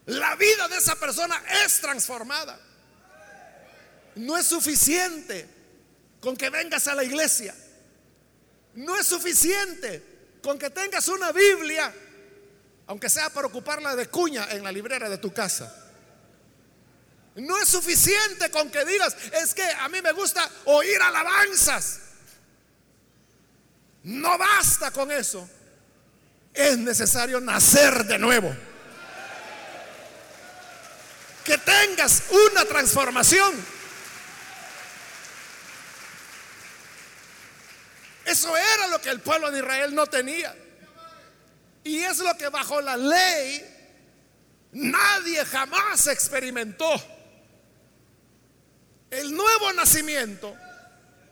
la 0.07 0.37
vida 0.37 0.69
de 0.69 0.77
esa 0.77 0.95
persona 0.95 1.43
es 1.65 1.81
transformada. 1.81 2.57
No 4.15 4.39
es 4.39 4.47
suficiente 4.47 5.45
con 6.21 6.37
que 6.37 6.51
vengas 6.51 6.87
a 6.87 6.95
la 6.95 7.03
iglesia. 7.03 7.53
No 8.75 8.97
es 8.97 9.09
suficiente 9.09 10.39
con 10.41 10.57
que 10.57 10.71
tengas 10.71 11.09
una 11.09 11.33
Biblia, 11.33 11.93
aunque 12.87 13.11
sea 13.11 13.29
para 13.29 13.49
ocuparla 13.49 13.97
de 13.97 14.07
cuña 14.07 14.47
en 14.53 14.63
la 14.63 14.71
librera 14.71 15.09
de 15.09 15.19
tu 15.19 15.35
casa. 15.35 15.91
No 17.35 17.59
es 17.59 17.69
suficiente 17.69 18.53
con 18.53 18.71
que 18.71 18.85
digas, 18.85 19.17
es 19.43 19.53
que 19.53 19.65
a 19.65 19.89
mí 19.89 20.01
me 20.01 20.13
gusta 20.13 20.49
oír 20.67 21.03
alabanzas. 21.03 22.04
No 24.05 24.39
basta 24.39 24.91
con 24.91 25.11
eso. 25.11 25.49
Es 26.53 26.79
necesario 26.79 27.41
nacer 27.41 28.05
de 28.05 28.19
nuevo. 28.19 28.55
Que 31.45 31.59
tengas 31.59 32.23
una 32.31 32.65
transformación. 32.65 33.53
Eso 38.25 38.57
era 38.57 38.87
lo 38.89 39.01
que 39.01 39.11
el 39.11 39.21
pueblo 39.21 39.51
de 39.51 39.59
Israel 39.59 39.95
no 39.95 40.07
tenía. 40.07 40.55
Y 41.83 41.99
es 41.99 42.19
lo 42.19 42.35
que 42.39 42.49
bajo 42.49 42.81
la 42.81 42.97
ley 42.97 43.75
nadie 44.73 45.45
jamás 45.45 46.07
experimentó. 46.07 46.93
El 49.11 49.35
nuevo 49.35 49.73
nacimiento 49.73 50.55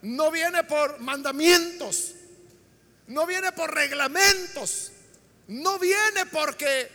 no 0.03 0.31
viene 0.31 0.65
por 0.65 1.01
mandamientos, 1.01 2.13
no 3.13 3.27
viene 3.27 3.53
por 3.53 3.73
reglamentos, 3.73 4.91
no 5.49 5.79
viene 5.79 6.25
porque 6.27 6.91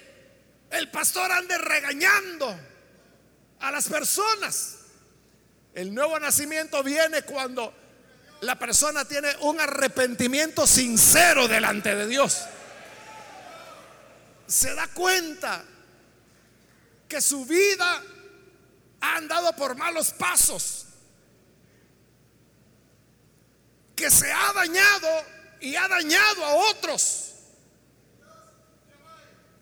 el 0.72 0.90
pastor 0.90 1.32
ande 1.32 1.58
regañando 1.60 2.60
a 3.60 3.72
las 3.72 3.88
personas. 3.88 4.78
El 5.76 5.94
nuevo 5.94 6.20
nacimiento 6.20 6.82
viene 6.82 7.22
cuando 7.22 7.72
la 8.42 8.58
persona 8.58 9.06
tiene 9.06 9.36
un 9.42 9.60
arrepentimiento 9.60 10.66
sincero 10.66 11.48
delante 11.48 11.96
de 11.96 12.08
Dios. 12.08 12.46
Se 14.48 14.74
da 14.74 14.88
cuenta 14.88 15.64
que 17.08 17.22
su 17.22 17.46
vida 17.46 18.02
ha 19.02 19.18
andado 19.18 19.56
por 19.56 19.76
malos 19.76 20.12
pasos, 20.14 20.86
que 23.96 24.10
se 24.10 24.32
ha 24.32 24.54
dañado 24.54 25.37
y 25.60 25.76
ha 25.76 25.88
dañado 25.88 26.46
a 26.46 26.56
otros. 26.72 27.34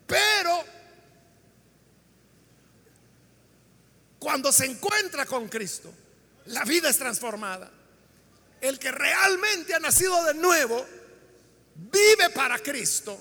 Pero 0.07 0.63
cuando 4.19 4.51
se 4.51 4.65
encuentra 4.65 5.25
con 5.25 5.47
Cristo, 5.47 5.93
la 6.45 6.63
vida 6.63 6.89
es 6.89 6.97
transformada. 6.97 7.71
El 8.61 8.79
que 8.79 8.91
realmente 8.91 9.73
ha 9.73 9.79
nacido 9.79 10.23
de 10.23 10.33
nuevo, 10.35 10.85
vive 11.75 12.29
para 12.31 12.59
Cristo. 12.59 13.17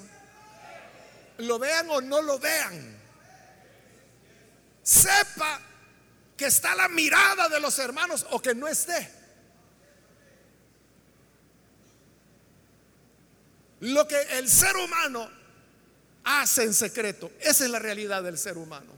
Lo 1.39 1.59
vean 1.59 1.89
o 1.91 2.01
no 2.01 2.23
lo 2.23 2.39
vean. 2.39 2.99
Sepa 4.83 5.61
que 6.37 6.47
está 6.47 6.75
la 6.75 6.89
mirada 6.89 7.49
de 7.49 7.61
los 7.61 7.79
hermanos 7.79 8.27
o 8.31 8.41
que 8.41 8.55
no 8.55 8.69
esté. 8.69 9.24
Lo 13.85 14.09
que 14.09 14.19
el 14.39 14.49
ser 14.49 14.75
humano 14.79 15.29
hace 16.25 16.63
en 16.63 16.73
secreto, 16.73 17.31
esa 17.39 17.67
es 17.67 17.71
la 17.71 17.79
realidad 17.79 18.23
del 18.23 18.39
ser 18.39 18.57
humano. 18.57 18.91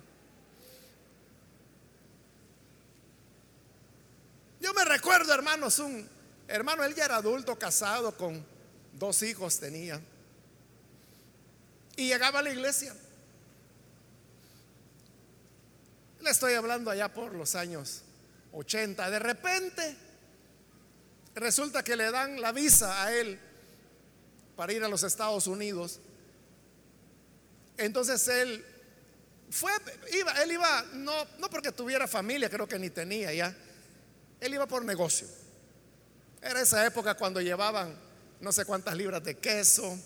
Yo 4.61 4.73
me 4.75 4.85
recuerdo, 4.85 5.35
hermanos, 5.35 5.81
un 5.81 6.09
hermano, 6.47 6.85
él 6.85 6.95
ya 6.95 7.07
era 7.07 7.17
adulto, 7.17 7.59
casado, 7.59 8.17
con 8.17 8.47
dos 8.93 9.25
hijos 9.25 9.59
tenía. 9.59 10.01
Y 11.97 12.07
llegaba 12.07 12.39
a 12.39 12.43
la 12.43 12.51
iglesia. 12.51 12.95
Le 16.21 16.31
estoy 16.31 16.55
hablando 16.55 16.93
allá 16.93 17.13
por 17.13 17.35
los 17.35 17.57
años 17.57 18.03
80. 18.53 19.11
De 19.11 19.19
repente, 19.19 19.97
resulta 21.35 21.83
que 21.83 21.97
le 21.97 22.09
dan 22.13 22.41
la 22.41 22.53
visa 22.53 23.03
a 23.03 23.13
él 23.13 23.41
para 24.57 24.73
ir 24.73 24.83
a 24.83 24.89
los 24.89 25.03
Estados 25.03 25.47
Unidos. 25.47 26.01
Entonces 27.77 28.27
él 28.29 28.65
fue, 29.51 29.71
iba, 30.13 30.33
él 30.43 30.53
iba, 30.53 30.83
no, 30.95 31.13
no 31.39 31.51
porque 31.51 31.71
tuviera 31.71 32.09
familia, 32.09 32.51
creo 32.51 32.67
que 32.67 32.79
ni 32.79 32.91
tenía 32.91 33.33
ya. 33.33 33.55
Él 34.41 34.55
iba 34.55 34.67
por 34.67 34.85
negocio. 34.85 35.29
Era 36.43 36.61
esa 36.61 36.85
época 36.87 37.15
cuando 37.15 37.41
llevaban 37.41 37.97
no 38.41 38.53
sé 38.53 38.65
cuántas 38.65 38.95
libras 38.97 39.23
de 39.25 39.37
queso, 39.39 39.99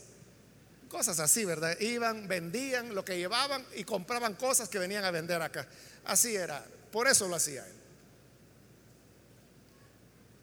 cosas 0.89 1.19
así, 1.21 1.45
¿verdad? 1.45 1.79
Iban, 1.81 2.29
vendían 2.29 2.95
lo 2.95 3.05
que 3.05 3.17
llevaban 3.17 3.65
y 3.77 3.85
compraban 3.85 4.35
cosas 4.35 4.69
que 4.69 4.79
venían 4.79 5.05
a 5.05 5.11
vender 5.11 5.41
acá. 5.43 5.67
Así 6.05 6.35
era, 6.35 6.65
por 6.91 7.09
eso 7.09 7.29
lo 7.29 7.37
hacía 7.37 7.67
él. 7.67 7.75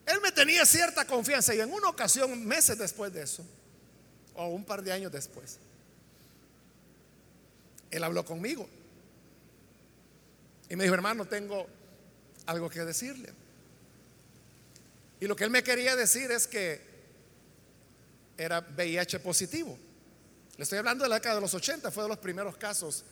Él 0.05 0.21
me 0.21 0.31
tenía 0.31 0.65
cierta 0.65 1.05
confianza 1.05 1.53
y 1.53 1.59
en 1.59 1.71
una 1.71 1.89
ocasión, 1.89 2.45
meses 2.45 2.77
después 2.77 3.11
de 3.11 3.23
eso, 3.23 3.45
o 4.37 4.47
un 4.47 4.63
par 4.63 4.81
de 4.81 4.91
años 4.91 5.11
después, 5.11 5.59
él 7.91 8.03
habló 8.03 8.23
conmigo 8.23 8.67
y 10.69 10.75
me 10.75 10.83
dijo, 10.83 10.95
hermano, 10.95 11.25
tengo 11.25 11.67
algo 12.45 12.69
que 12.69 12.81
decirle. 12.81 13.33
Y 15.19 15.27
lo 15.27 15.35
que 15.35 15.43
él 15.43 15.49
me 15.49 15.63
quería 15.63 15.95
decir 15.95 16.31
es 16.31 16.47
que 16.47 16.81
era 18.37 18.59
VIH 18.75 19.19
positivo. 19.19 19.77
Le 20.57 20.63
estoy 20.63 20.77
hablando 20.77 21.03
de 21.03 21.09
la 21.09 21.15
década 21.15 21.35
de 21.35 21.41
los 21.41 21.53
80, 21.53 21.91
fue 21.91 22.03
de 22.03 22.09
los 22.09 22.17
primeros 22.17 22.57
casos, 22.57 23.03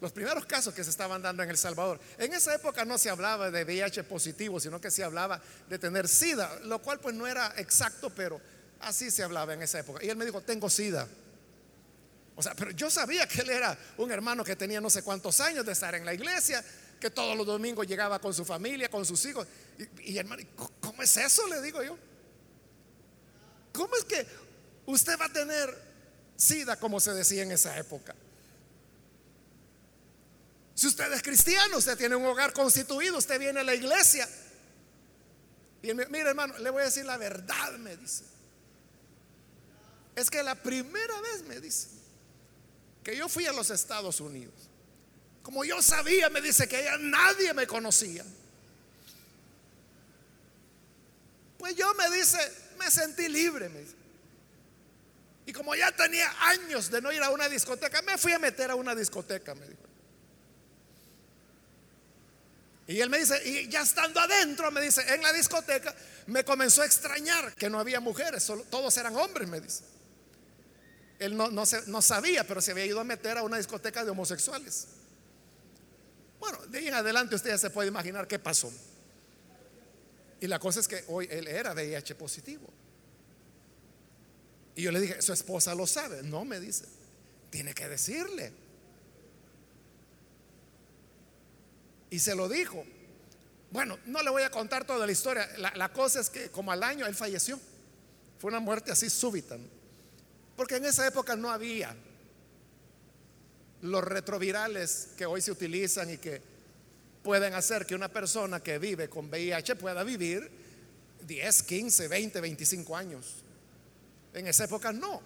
los 0.00 0.12
primeros 0.12 0.46
casos 0.46 0.72
que 0.72 0.84
se 0.84 0.90
estaban 0.90 1.20
dando 1.20 1.42
en 1.42 1.50
El 1.50 1.58
Salvador. 1.58 1.98
En 2.18 2.32
esa 2.32 2.54
época 2.54 2.84
no 2.84 2.96
se 2.98 3.10
hablaba 3.10 3.50
de 3.50 3.64
VIH 3.64 4.04
positivo, 4.04 4.60
sino 4.60 4.80
que 4.80 4.90
se 4.90 5.02
hablaba 5.02 5.42
de 5.68 5.78
tener 5.78 6.06
SIDA, 6.06 6.60
lo 6.64 6.80
cual 6.80 7.00
pues 7.00 7.14
no 7.14 7.26
era 7.26 7.52
exacto, 7.56 8.10
pero 8.10 8.40
así 8.80 9.10
se 9.10 9.22
hablaba 9.22 9.54
en 9.54 9.62
esa 9.62 9.80
época. 9.80 10.04
Y 10.04 10.08
él 10.08 10.16
me 10.16 10.24
dijo, 10.24 10.40
tengo 10.42 10.68
SIDA. 10.70 11.08
O 12.36 12.42
sea, 12.42 12.54
pero 12.54 12.70
yo 12.70 12.88
sabía 12.88 13.26
que 13.26 13.40
él 13.40 13.50
era 13.50 13.76
un 13.96 14.12
hermano 14.12 14.44
que 14.44 14.54
tenía 14.54 14.80
no 14.80 14.90
sé 14.90 15.02
cuántos 15.02 15.40
años 15.40 15.66
de 15.66 15.72
estar 15.72 15.94
en 15.96 16.04
la 16.04 16.14
iglesia, 16.14 16.64
que 17.00 17.10
todos 17.10 17.36
los 17.36 17.46
domingos 17.46 17.86
llegaba 17.86 18.20
con 18.20 18.32
su 18.32 18.44
familia, 18.44 18.88
con 18.88 19.04
sus 19.04 19.24
hijos. 19.24 19.46
Y, 20.04 20.16
hermano, 20.16 20.42
¿cómo 20.80 21.02
es 21.02 21.16
eso? 21.16 21.46
Le 21.48 21.60
digo 21.60 21.82
yo. 21.82 21.98
¿Cómo 23.72 23.94
es 23.96 24.04
que 24.04 24.26
usted 24.86 25.18
va 25.18 25.26
a 25.26 25.32
tener 25.32 25.76
SIDA, 26.36 26.76
como 26.76 27.00
se 27.00 27.12
decía 27.12 27.42
en 27.42 27.52
esa 27.52 27.76
época? 27.76 28.14
Si 30.74 30.86
usted 30.86 31.12
es 31.12 31.22
cristiano, 31.22 31.78
usted 31.78 31.98
tiene 31.98 32.14
un 32.14 32.24
hogar 32.24 32.52
constituido, 32.52 33.18
usted 33.18 33.40
viene 33.40 33.60
a 33.60 33.64
la 33.64 33.74
iglesia. 33.74 34.28
Y 35.82 35.90
él 35.90 35.96
me, 35.96 36.06
mire 36.06 36.28
hermano, 36.28 36.56
le 36.58 36.70
voy 36.70 36.82
a 36.82 36.84
decir 36.84 37.04
la 37.04 37.16
verdad, 37.16 37.72
me 37.78 37.96
dice. 37.96 38.37
Es 40.18 40.30
que 40.30 40.42
la 40.42 40.56
primera 40.56 41.20
vez 41.20 41.44
me 41.44 41.60
dice 41.60 41.86
que 43.04 43.16
yo 43.16 43.28
fui 43.28 43.46
a 43.46 43.52
los 43.52 43.70
Estados 43.70 44.20
Unidos. 44.20 44.52
Como 45.44 45.64
yo 45.64 45.80
sabía, 45.80 46.28
me 46.28 46.40
dice 46.40 46.68
que 46.68 46.76
allá 46.76 46.98
nadie 46.98 47.54
me 47.54 47.68
conocía. 47.68 48.24
Pues 51.56 51.76
yo 51.76 51.94
me 51.94 52.10
dice, 52.10 52.36
me 52.80 52.90
sentí 52.90 53.28
libre, 53.28 53.68
me 53.68 53.78
dice. 53.78 53.94
Y 55.46 55.52
como 55.52 55.76
ya 55.76 55.92
tenía 55.92 56.34
años 56.48 56.90
de 56.90 57.00
no 57.00 57.12
ir 57.12 57.22
a 57.22 57.30
una 57.30 57.48
discoteca, 57.48 58.02
me 58.02 58.18
fui 58.18 58.32
a 58.32 58.40
meter 58.40 58.72
a 58.72 58.74
una 58.74 58.96
discoteca, 58.96 59.54
me 59.54 59.68
dijo. 59.68 59.82
Y 62.88 63.00
él 63.00 63.08
me 63.08 63.20
dice, 63.20 63.40
y 63.48 63.68
ya 63.68 63.82
estando 63.82 64.18
adentro, 64.18 64.72
me 64.72 64.80
dice, 64.80 65.14
en 65.14 65.22
la 65.22 65.32
discoteca, 65.32 65.94
me 66.26 66.44
comenzó 66.44 66.82
a 66.82 66.86
extrañar 66.86 67.54
que 67.54 67.70
no 67.70 67.78
había 67.78 68.00
mujeres, 68.00 68.42
solo, 68.42 68.64
todos 68.64 68.96
eran 68.96 69.14
hombres, 69.14 69.48
me 69.48 69.60
dice. 69.60 69.84
Él 71.18 71.36
no, 71.36 71.50
no, 71.50 71.64
no 71.86 72.02
sabía, 72.02 72.46
pero 72.46 72.60
se 72.60 72.70
había 72.70 72.86
ido 72.86 73.00
a 73.00 73.04
meter 73.04 73.38
a 73.38 73.42
una 73.42 73.56
discoteca 73.56 74.04
de 74.04 74.10
homosexuales. 74.10 74.86
Bueno, 76.38 76.58
de 76.66 76.78
ahí 76.78 76.88
en 76.88 76.94
adelante 76.94 77.34
usted 77.34 77.50
ya 77.50 77.58
se 77.58 77.70
puede 77.70 77.88
imaginar 77.88 78.28
qué 78.28 78.38
pasó. 78.38 78.72
Y 80.40 80.46
la 80.46 80.58
cosa 80.58 80.80
es 80.80 80.86
que 80.86 81.04
hoy 81.08 81.26
él 81.30 81.48
era 81.48 81.72
VIH 81.72 82.14
positivo. 82.14 82.68
Y 84.76 84.82
yo 84.82 84.92
le 84.92 85.00
dije, 85.00 85.20
su 85.20 85.32
esposa 85.32 85.74
lo 85.74 85.86
sabe. 85.86 86.22
No, 86.22 86.44
me 86.44 86.60
dice, 86.60 86.84
tiene 87.50 87.74
que 87.74 87.88
decirle. 87.88 88.52
Y 92.10 92.18
se 92.20 92.34
lo 92.34 92.48
dijo. 92.48 92.84
Bueno, 93.70 93.98
no 94.06 94.22
le 94.22 94.30
voy 94.30 94.44
a 94.44 94.50
contar 94.50 94.86
toda 94.86 95.04
la 95.04 95.12
historia. 95.12 95.48
La, 95.58 95.92
cosa 95.92 96.20
es 96.20 96.30
que 96.30 96.50
como 96.50 96.70
al 96.70 96.82
año 96.82 97.06
él 97.06 97.14
falleció. 97.14 97.58
Fue 98.38 98.50
una 98.50 98.60
muerte 98.60 98.92
así 98.92 99.10
súbita. 99.10 99.58
Porque 100.58 100.74
en 100.74 100.86
esa 100.86 101.06
época 101.06 101.36
no 101.36 101.52
había 101.52 101.94
los 103.82 104.02
retrovirales 104.02 105.10
que 105.16 105.24
hoy 105.24 105.40
se 105.40 105.52
utilizan 105.52 106.10
y 106.10 106.18
que 106.18 106.42
pueden 107.22 107.54
hacer 107.54 107.86
que 107.86 107.94
una 107.94 108.08
persona 108.08 108.58
que 108.58 108.80
vive 108.80 109.08
con 109.08 109.26
VIH 109.30 109.76
pueda 109.76 110.02
vivir 110.02 110.50
10, 111.24 111.62
15, 111.62 112.08
20, 112.08 112.40
25 112.40 112.96
años. 112.96 113.36
En 114.34 114.48
esa 114.48 114.64
época 114.64 114.90
no, 114.92 115.22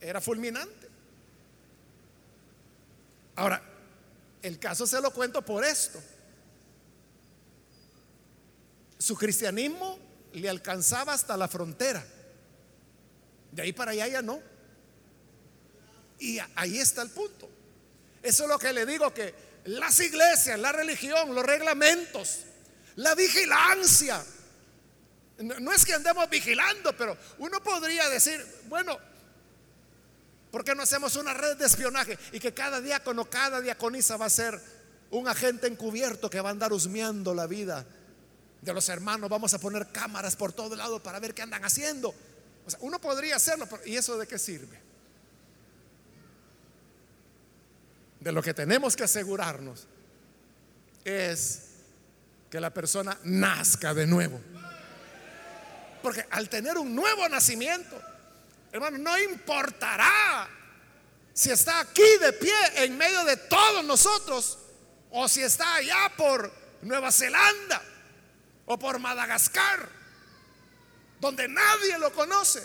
era 0.00 0.20
fulminante. 0.20 0.86
Ahora, 3.34 3.60
el 4.40 4.60
caso 4.60 4.86
se 4.86 5.00
lo 5.00 5.10
cuento 5.10 5.42
por 5.42 5.64
esto. 5.64 6.00
Su 8.98 9.16
cristianismo 9.16 9.98
le 10.32 10.48
alcanzaba 10.48 11.12
hasta 11.12 11.36
la 11.36 11.48
frontera. 11.48 12.06
De 13.54 13.62
ahí 13.62 13.72
para 13.72 13.92
allá 13.92 14.08
ya 14.08 14.22
no. 14.22 14.40
Y 16.18 16.38
ahí 16.56 16.78
está 16.78 17.02
el 17.02 17.10
punto. 17.10 17.48
Eso 18.22 18.44
es 18.44 18.48
lo 18.48 18.58
que 18.58 18.72
le 18.72 18.84
digo 18.84 19.12
que 19.14 19.34
las 19.66 19.98
iglesias, 20.00 20.58
la 20.58 20.72
religión, 20.72 21.34
los 21.34 21.44
reglamentos, 21.44 22.40
la 22.96 23.14
vigilancia 23.14 24.24
No, 25.38 25.72
es 25.72 25.84
que 25.84 25.94
andemos 25.94 26.28
vigilando, 26.30 26.96
pero 26.96 27.16
uno 27.38 27.62
podría 27.62 28.08
decir, 28.08 28.44
bueno, 28.68 28.96
¿por 30.50 30.64
qué 30.64 30.74
no 30.74 30.82
hacemos 30.82 31.16
una 31.16 31.34
red 31.34 31.56
de 31.56 31.66
espionaje? 31.66 32.18
Y 32.32 32.40
que 32.40 32.54
cada 32.54 32.80
diácono, 32.80 33.28
cada 33.28 33.60
diaconisa 33.60 34.16
va 34.16 34.26
a 34.26 34.30
ser 34.30 34.60
un 35.10 35.28
agente 35.28 35.66
encubierto 35.66 36.30
que 36.30 36.40
va 36.40 36.50
a 36.50 36.52
andar 36.52 36.72
husmeando 36.72 37.34
la 37.34 37.46
vida 37.46 37.84
de 38.62 38.72
los 38.72 38.88
hermanos. 38.88 39.28
Vamos 39.28 39.54
a 39.54 39.58
poner 39.58 39.92
cámaras 39.92 40.36
por 40.36 40.52
todo 40.52 40.74
lado 40.76 41.02
para 41.02 41.20
ver 41.20 41.34
qué 41.34 41.42
andan 41.42 41.64
haciendo. 41.64 42.14
O 42.66 42.70
sea, 42.70 42.78
uno 42.82 43.00
podría 43.00 43.36
hacerlo, 43.36 43.68
¿y 43.84 43.96
eso 43.96 44.16
de 44.16 44.26
qué 44.26 44.38
sirve? 44.38 44.80
De 48.20 48.32
lo 48.32 48.42
que 48.42 48.54
tenemos 48.54 48.96
que 48.96 49.04
asegurarnos 49.04 49.86
es 51.04 51.62
que 52.50 52.60
la 52.60 52.72
persona 52.72 53.18
nazca 53.24 53.92
de 53.92 54.06
nuevo. 54.06 54.40
Porque 56.02 56.26
al 56.30 56.48
tener 56.48 56.78
un 56.78 56.94
nuevo 56.94 57.28
nacimiento, 57.28 58.00
hermano, 58.72 58.98
no 58.98 59.18
importará 59.18 60.48
si 61.32 61.50
está 61.50 61.80
aquí 61.80 62.18
de 62.20 62.32
pie 62.32 62.54
en 62.76 62.96
medio 62.96 63.24
de 63.24 63.36
todos 63.36 63.84
nosotros 63.84 64.58
o 65.10 65.28
si 65.28 65.42
está 65.42 65.74
allá 65.74 66.12
por 66.16 66.52
Nueva 66.82 67.10
Zelanda 67.10 67.82
o 68.66 68.78
por 68.78 68.98
Madagascar, 68.98 69.88
donde 71.20 71.48
nadie 71.48 71.98
lo 71.98 72.12
conoce. 72.12 72.62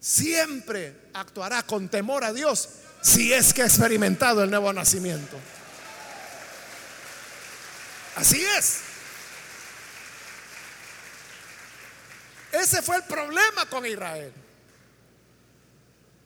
Siempre 0.00 1.08
actuará 1.14 1.62
con 1.62 1.88
temor 1.88 2.24
a 2.24 2.32
Dios 2.32 2.68
si 3.00 3.32
es 3.32 3.52
que 3.52 3.62
ha 3.62 3.66
experimentado 3.66 4.42
el 4.42 4.50
nuevo 4.50 4.72
nacimiento. 4.72 5.38
Así 8.16 8.44
es. 8.44 8.80
Ese 12.52 12.82
fue 12.82 12.96
el 12.96 13.02
problema 13.04 13.66
con 13.68 13.84
Israel. 13.84 14.32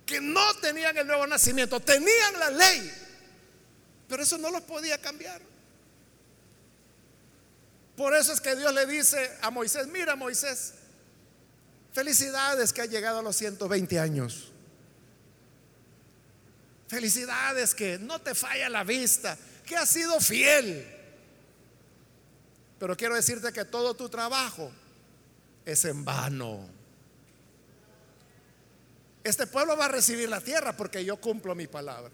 Que 0.04 0.20
no 0.20 0.54
tenían 0.56 0.96
el 0.96 1.06
nuevo 1.06 1.26
nacimiento, 1.26 1.80
tenían 1.80 2.38
la 2.38 2.50
ley, 2.50 2.92
pero 4.08 4.22
eso 4.22 4.38
no 4.38 4.50
los 4.50 4.62
podía 4.62 4.98
cambiar. 4.98 5.40
Por 7.96 8.14
eso 8.14 8.32
es 8.32 8.40
que 8.40 8.54
Dios 8.54 8.72
le 8.72 8.86
dice 8.86 9.36
a 9.42 9.50
Moisés, 9.50 9.88
mira 9.88 10.14
Moisés, 10.16 10.74
felicidades 11.92 12.72
que 12.72 12.82
ha 12.82 12.86
llegado 12.86 13.18
a 13.18 13.22
los 13.22 13.36
120 13.36 13.98
años. 13.98 14.52
Felicidades 16.88 17.74
que 17.74 17.98
no 17.98 18.20
te 18.20 18.34
falla 18.34 18.68
la 18.68 18.84
vista, 18.84 19.36
que 19.66 19.76
has 19.76 19.88
sido 19.88 20.20
fiel. 20.20 20.86
Pero 22.78 22.96
quiero 22.96 23.14
decirte 23.14 23.52
que 23.52 23.64
todo 23.64 23.94
tu 23.94 24.08
trabajo 24.08 24.70
es 25.64 25.84
en 25.84 26.04
vano. 26.04 26.66
Este 29.22 29.46
pueblo 29.46 29.76
va 29.76 29.86
a 29.86 29.88
recibir 29.88 30.28
la 30.28 30.40
tierra 30.40 30.74
porque 30.74 31.04
yo 31.04 31.18
cumplo 31.18 31.54
mi 31.54 31.66
palabra. 31.66 32.10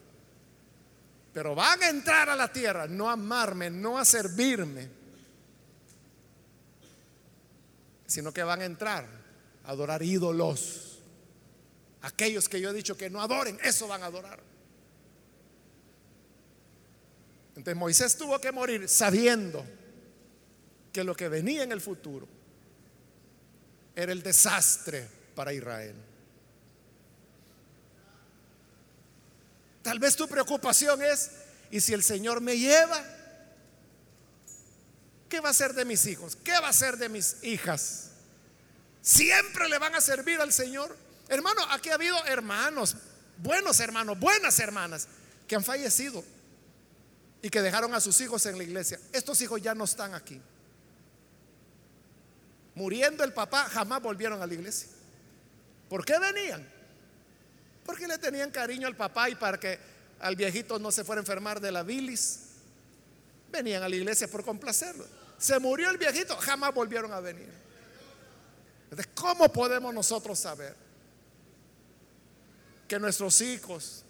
Pero 1.32 1.54
van 1.54 1.82
a 1.82 1.88
entrar 1.88 2.28
a 2.30 2.36
la 2.36 2.52
tierra, 2.52 2.86
no 2.88 3.08
a 3.08 3.12
amarme, 3.12 3.70
no 3.70 3.98
a 3.98 4.04
servirme, 4.04 4.88
sino 8.06 8.32
que 8.32 8.42
van 8.42 8.62
a 8.62 8.64
entrar 8.64 9.23
adorar 9.64 10.02
ídolos. 10.02 11.00
Aquellos 12.02 12.48
que 12.48 12.60
yo 12.60 12.70
he 12.70 12.74
dicho 12.74 12.96
que 12.96 13.08
no 13.08 13.20
adoren, 13.20 13.58
eso 13.62 13.88
van 13.88 14.02
a 14.02 14.06
adorar. 14.06 14.40
Entonces 17.56 17.76
Moisés 17.76 18.16
tuvo 18.16 18.38
que 18.40 18.52
morir 18.52 18.88
sabiendo 18.88 19.64
que 20.92 21.04
lo 21.04 21.14
que 21.14 21.28
venía 21.28 21.62
en 21.62 21.72
el 21.72 21.80
futuro 21.80 22.28
era 23.94 24.12
el 24.12 24.22
desastre 24.22 25.08
para 25.34 25.52
Israel. 25.52 25.94
Tal 29.82 29.98
vez 29.98 30.16
tu 30.16 30.26
preocupación 30.26 31.02
es, 31.02 31.30
¿y 31.70 31.80
si 31.80 31.92
el 31.92 32.02
Señor 32.02 32.40
me 32.40 32.58
lleva? 32.58 33.02
¿Qué 35.28 35.40
va 35.40 35.50
a 35.50 35.54
ser 35.54 35.74
de 35.74 35.84
mis 35.84 36.06
hijos? 36.06 36.36
¿Qué 36.36 36.52
va 36.52 36.68
a 36.68 36.72
ser 36.72 36.96
de 36.96 37.08
mis 37.08 37.42
hijas? 37.42 38.13
¿Siempre 39.04 39.68
le 39.68 39.78
van 39.78 39.94
a 39.94 40.00
servir 40.00 40.40
al 40.40 40.50
Señor? 40.50 40.96
Hermano, 41.28 41.60
aquí 41.70 41.90
ha 41.90 41.94
habido 41.94 42.16
hermanos, 42.24 42.96
buenos 43.36 43.78
hermanos, 43.78 44.18
buenas 44.18 44.58
hermanas, 44.58 45.08
que 45.46 45.54
han 45.54 45.62
fallecido 45.62 46.24
y 47.42 47.50
que 47.50 47.60
dejaron 47.60 47.94
a 47.94 48.00
sus 48.00 48.18
hijos 48.22 48.46
en 48.46 48.56
la 48.56 48.64
iglesia. 48.64 48.98
Estos 49.12 49.42
hijos 49.42 49.60
ya 49.60 49.74
no 49.74 49.84
están 49.84 50.14
aquí. 50.14 50.40
Muriendo 52.74 53.24
el 53.24 53.34
papá, 53.34 53.68
jamás 53.68 54.00
volvieron 54.00 54.40
a 54.40 54.46
la 54.46 54.54
iglesia. 54.54 54.88
¿Por 55.90 56.02
qué 56.06 56.18
venían? 56.18 56.66
Porque 57.84 58.08
le 58.08 58.16
tenían 58.16 58.50
cariño 58.50 58.86
al 58.86 58.96
papá 58.96 59.28
y 59.28 59.34
para 59.34 59.60
que 59.60 59.78
al 60.18 60.34
viejito 60.34 60.78
no 60.78 60.90
se 60.90 61.04
fuera 61.04 61.20
a 61.20 61.24
enfermar 61.24 61.60
de 61.60 61.70
la 61.70 61.82
bilis. 61.82 62.40
Venían 63.52 63.82
a 63.82 63.88
la 63.90 63.96
iglesia 63.96 64.28
por 64.28 64.42
complacerlo. 64.42 65.06
Se 65.36 65.58
murió 65.58 65.90
el 65.90 65.98
viejito, 65.98 66.34
jamás 66.38 66.72
volvieron 66.72 67.12
a 67.12 67.20
venir. 67.20 67.63
¿Cómo 69.14 69.52
podemos 69.52 69.92
nosotros 69.92 70.38
saber 70.38 70.76
que 72.86 72.98
nuestros 72.98 73.40
hijos, 73.40 74.04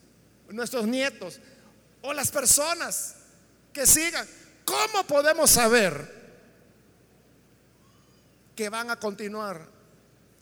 nuestros 0.49 0.87
nietos 0.87 1.41
o 2.03 2.13
las 2.13 2.31
personas 2.31 3.17
que 3.73 3.87
sigan, 3.87 4.27
cómo 4.65 5.05
podemos 5.07 5.51
saber 5.51 6.25
que 8.55 8.69
van 8.69 8.91
a 8.91 8.97
continuar 8.97 9.69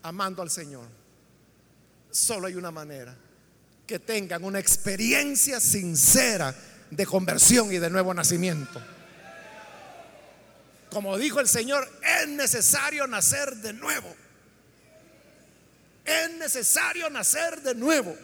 amando 0.02 0.42
al 0.42 0.50
Señor. 0.50 0.86
Solo 2.10 2.46
hay 2.46 2.54
una 2.54 2.70
manera, 2.70 3.16
que 3.86 3.98
tengan 3.98 4.44
una 4.44 4.58
experiencia 4.58 5.60
sincera 5.60 6.54
de 6.90 7.06
conversión 7.06 7.72
y 7.72 7.78
de 7.78 7.88
nuevo 7.88 8.12
nacimiento. 8.12 8.82
Como 10.90 11.16
dijo 11.16 11.40
el 11.40 11.48
Señor, 11.48 11.88
es 12.20 12.28
necesario 12.28 13.06
nacer 13.06 13.56
de 13.56 13.72
nuevo. 13.72 14.14
Es 16.04 16.30
necesario 16.32 17.08
nacer 17.10 17.62
de 17.62 17.74
nuevo. 17.74 18.16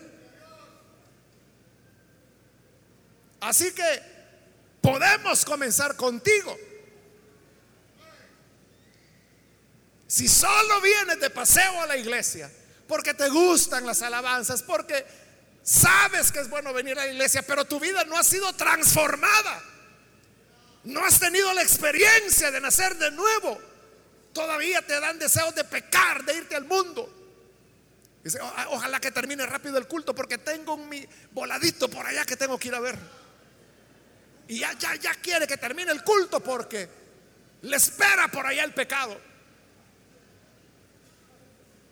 Así 3.41 3.73
que 3.73 4.03
podemos 4.81 5.45
comenzar 5.45 5.97
contigo. 5.97 6.59
Si 10.07 10.27
solo 10.27 10.81
vienes 10.81 11.21
de 11.21 11.31
paseo 11.31 11.83
a 11.83 11.87
la 11.87 11.97
iglesia, 11.97 12.51
porque 12.89 13.13
te 13.15 13.29
gustan 13.29 13.87
las 13.87 14.03
alabanzas, 14.03 14.63
porque 14.63 15.07
sabes 15.63 16.33
que 16.33 16.41
es 16.41 16.49
bueno 16.49 16.73
venir 16.73 16.99
a 16.99 17.05
la 17.05 17.13
iglesia, 17.13 17.43
pero 17.43 17.67
tu 17.67 17.79
vida 17.79 18.03
no 18.05 18.17
ha 18.17 18.25
sido 18.25 18.51
transformada, 18.55 19.63
no 20.85 21.05
has 21.05 21.21
tenido 21.21 21.53
la 21.53 21.63
experiencia 21.63 22.51
de 22.51 22.61
nacer 22.61 22.97
de 22.97 23.11
nuevo, 23.11 23.61
todavía 24.33 24.81
te 24.81 24.99
dan 24.99 25.19
deseos 25.19 25.55
de 25.55 25.65
pecar, 25.65 26.25
de 26.25 26.37
irte 26.39 26.57
al 26.57 26.65
mundo. 26.65 27.18
Dice, 28.23 28.39
ojalá 28.71 29.01
que 29.01 29.11
termine 29.11 29.47
rápido 29.47 29.79
el 29.79 29.87
culto 29.87 30.15
porque 30.15 30.39
tengo 30.39 30.75
un 30.75 30.91
voladito 31.33 31.89
por 31.89 32.05
allá 32.07 32.25
que 32.25 32.37
tengo 32.37 32.59
que 32.59 32.69
ir 32.69 32.75
a 32.75 32.81
ver. 32.81 32.99
Y 34.49 34.59
ya, 34.59 34.73
ya, 34.79 34.95
ya 34.97 35.15
quiere 35.15 35.47
que 35.47 35.57
termine 35.57 35.93
el 35.93 36.03
culto 36.03 36.41
porque 36.41 36.89
le 37.63 37.77
espera 37.77 38.29
por 38.29 38.47
allá 38.47 38.65
el 38.65 38.75
pecado 38.75 39.29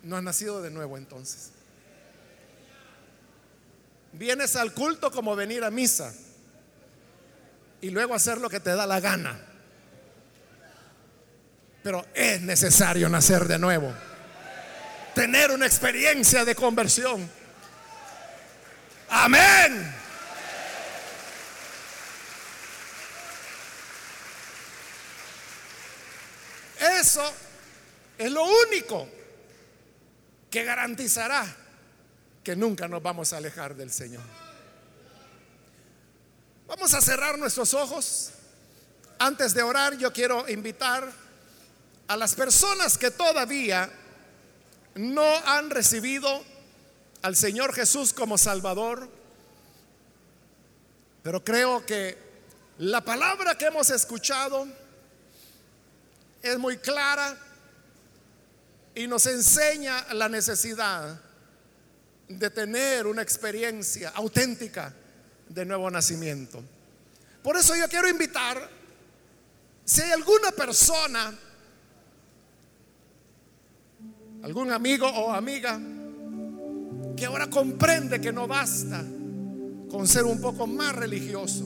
no 0.06 0.16
has 0.16 0.22
nacido 0.22 0.62
de 0.62 0.70
nuevo 0.70 0.96
entonces. 0.96 1.50
Vienes 4.12 4.56
al 4.56 4.72
culto 4.72 5.10
como 5.10 5.36
venir 5.36 5.64
a 5.64 5.70
misa 5.70 6.14
y 7.80 7.90
luego 7.90 8.14
hacer 8.14 8.38
lo 8.38 8.48
que 8.48 8.60
te 8.60 8.70
da 8.70 8.86
la 8.86 9.00
gana. 9.00 9.38
Pero 11.82 12.06
es 12.14 12.40
necesario 12.40 13.08
nacer 13.08 13.46
de 13.46 13.58
nuevo. 13.58 13.92
Tener 15.16 15.50
una 15.50 15.64
experiencia 15.64 16.44
de 16.44 16.54
conversión. 16.54 17.26
Amén. 19.08 19.94
Eso 27.00 27.32
es 28.18 28.30
lo 28.30 28.44
único 28.44 29.08
que 30.50 30.64
garantizará 30.64 31.46
que 32.44 32.54
nunca 32.54 32.86
nos 32.86 33.02
vamos 33.02 33.32
a 33.32 33.38
alejar 33.38 33.74
del 33.74 33.90
Señor. 33.90 34.22
Vamos 36.66 36.92
a 36.92 37.00
cerrar 37.00 37.38
nuestros 37.38 37.72
ojos. 37.72 38.32
Antes 39.18 39.54
de 39.54 39.62
orar, 39.62 39.96
yo 39.96 40.12
quiero 40.12 40.46
invitar 40.46 41.10
a 42.06 42.16
las 42.18 42.34
personas 42.34 42.98
que 42.98 43.10
todavía 43.10 43.90
no 44.96 45.36
han 45.46 45.70
recibido 45.70 46.42
al 47.22 47.36
Señor 47.36 47.74
Jesús 47.74 48.12
como 48.12 48.38
Salvador, 48.38 49.08
pero 51.22 51.44
creo 51.44 51.84
que 51.84 52.16
la 52.78 53.02
palabra 53.02 53.56
que 53.58 53.66
hemos 53.66 53.90
escuchado 53.90 54.66
es 56.42 56.58
muy 56.58 56.78
clara 56.78 57.36
y 58.94 59.06
nos 59.06 59.26
enseña 59.26 60.12
la 60.14 60.28
necesidad 60.28 61.20
de 62.28 62.50
tener 62.50 63.06
una 63.06 63.22
experiencia 63.22 64.10
auténtica 64.10 64.94
de 65.48 65.64
nuevo 65.64 65.90
nacimiento. 65.90 66.62
Por 67.42 67.56
eso 67.56 67.76
yo 67.76 67.88
quiero 67.88 68.08
invitar, 68.08 68.68
si 69.84 70.00
hay 70.00 70.12
alguna 70.12 70.50
persona, 70.52 71.38
algún 74.42 74.70
amigo 74.70 75.06
o 75.08 75.32
amiga, 75.32 75.80
que 77.16 77.26
ahora 77.26 77.48
comprende 77.48 78.20
que 78.20 78.32
no 78.32 78.46
basta 78.46 79.04
con 79.90 80.06
ser 80.06 80.24
un 80.24 80.40
poco 80.40 80.66
más 80.66 80.94
religioso, 80.94 81.64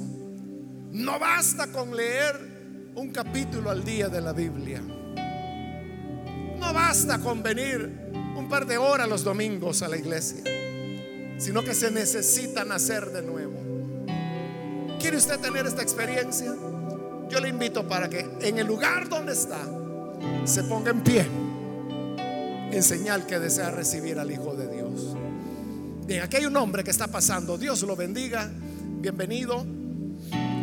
no 0.92 1.18
basta 1.18 1.68
con 1.68 1.96
leer 1.96 2.92
un 2.94 3.10
capítulo 3.10 3.70
al 3.70 3.84
día 3.84 4.08
de 4.08 4.20
la 4.20 4.32
Biblia, 4.32 4.80
no 4.80 6.72
basta 6.72 7.18
con 7.18 7.42
venir 7.42 8.10
un 8.36 8.48
par 8.48 8.66
de 8.66 8.78
horas 8.78 9.08
los 9.08 9.24
domingos 9.24 9.82
a 9.82 9.88
la 9.88 9.96
iglesia, 9.96 10.42
sino 11.38 11.64
que 11.64 11.74
se 11.74 11.90
necesita 11.90 12.64
nacer 12.64 13.10
de 13.10 13.22
nuevo. 13.22 13.58
¿Quiere 15.00 15.16
usted 15.16 15.40
tener 15.40 15.66
esta 15.66 15.82
experiencia? 15.82 16.54
Yo 17.28 17.40
le 17.40 17.48
invito 17.48 17.88
para 17.88 18.08
que 18.10 18.28
en 18.42 18.58
el 18.58 18.66
lugar 18.66 19.08
donde 19.08 19.32
está 19.32 19.58
se 20.44 20.62
ponga 20.64 20.90
en 20.90 21.00
pie 21.00 21.49
en 22.72 22.82
señal 22.82 23.26
que 23.26 23.38
desea 23.38 23.70
recibir 23.70 24.18
al 24.18 24.30
Hijo 24.30 24.54
de 24.54 24.68
Dios. 24.68 25.16
Bien, 26.06 26.22
aquí 26.22 26.36
hay 26.36 26.46
un 26.46 26.56
hombre 26.56 26.84
que 26.84 26.90
está 26.90 27.06
pasando. 27.08 27.58
Dios 27.58 27.82
lo 27.82 27.96
bendiga. 27.96 28.50
Bienvenido. 29.00 29.64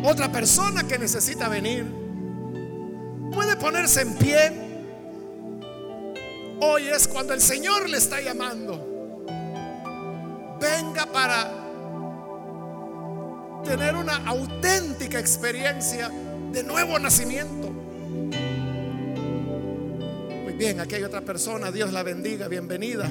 Otra 0.03 0.31
persona 0.31 0.87
que 0.87 0.97
necesita 0.97 1.49
venir 1.49 1.85
puede 3.31 3.55
ponerse 3.55 4.01
en 4.01 4.13
pie 4.15 4.67
Hoy 6.59 6.87
es 6.87 7.07
cuando 7.07 7.33
el 7.33 7.41
Señor 7.41 7.87
le 7.87 7.97
está 7.97 8.19
llamando. 8.19 9.25
Venga 10.59 11.05
para 11.05 11.51
tener 13.63 13.95
una 13.95 14.15
auténtica 14.25 15.19
experiencia 15.19 16.09
de 16.51 16.63
nuevo 16.63 16.97
nacimiento. 16.97 17.66
Bien, 20.57 20.79
aquí 20.79 20.95
hay 20.95 21.03
otra 21.03 21.21
persona, 21.21 21.71
Dios 21.71 21.93
la 21.93 22.01
bendiga, 22.01 22.47
bienvenida. 22.47 23.07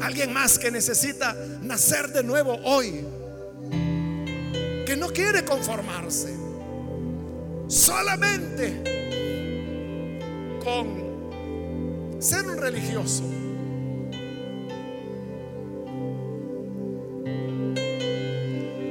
Alguien 0.00 0.32
más 0.32 0.56
que 0.56 0.70
necesita 0.70 1.34
nacer 1.62 2.12
de 2.12 2.22
nuevo 2.22 2.56
hoy, 2.62 3.04
que 4.86 4.96
no 4.96 5.08
quiere 5.08 5.44
conformarse, 5.44 6.32
solamente 7.66 8.84
con 10.62 12.20
ser 12.20 12.46
un 12.46 12.56
religioso. 12.56 13.24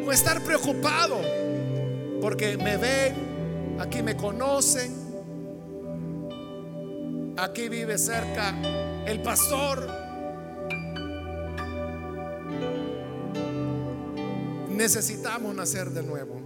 O 0.06 0.12
estar 0.12 0.44
preocupado 0.44 1.22
porque 2.20 2.58
me 2.58 2.76
ven, 2.76 3.78
aquí 3.80 4.04
me 4.04 4.18
conocen, 4.18 5.03
aquí 7.38 7.70
vive 7.70 7.98
cerca 7.98 8.54
el 9.06 9.22
pastor. 9.22 9.90
Necesitamos 14.70 15.56
nacer 15.56 15.92
de 15.92 16.04
nuevo. 16.04 16.40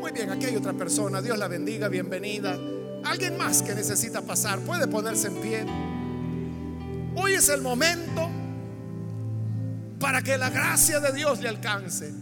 Muy 0.00 0.12
bien, 0.12 0.30
aquí 0.30 0.46
hay 0.46 0.56
otra 0.56 0.72
persona. 0.72 1.22
Dios 1.22 1.38
la 1.38 1.48
bendiga, 1.48 1.88
bienvenida. 1.88 2.58
Alguien 3.04 3.36
más 3.36 3.62
que 3.62 3.74
necesita 3.74 4.22
pasar 4.22 4.60
puede 4.60 4.86
ponerse 4.86 5.28
en 5.28 5.34
pie. 5.36 5.66
Hoy 7.14 7.34
es 7.34 7.48
el 7.48 7.60
momento 7.60 8.28
para 10.00 10.22
que 10.22 10.36
la 10.38 10.50
gracia 10.50 10.98
de 10.98 11.12
Dios 11.12 11.40
le 11.40 11.48
alcance. 11.48 12.12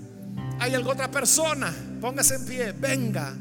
Hay 0.59 0.75
alguna 0.75 0.95
otra 0.95 1.11
persona, 1.11 1.73
póngase 2.01 2.35
en 2.35 2.45
pie, 2.45 2.73
venga. 2.73 3.35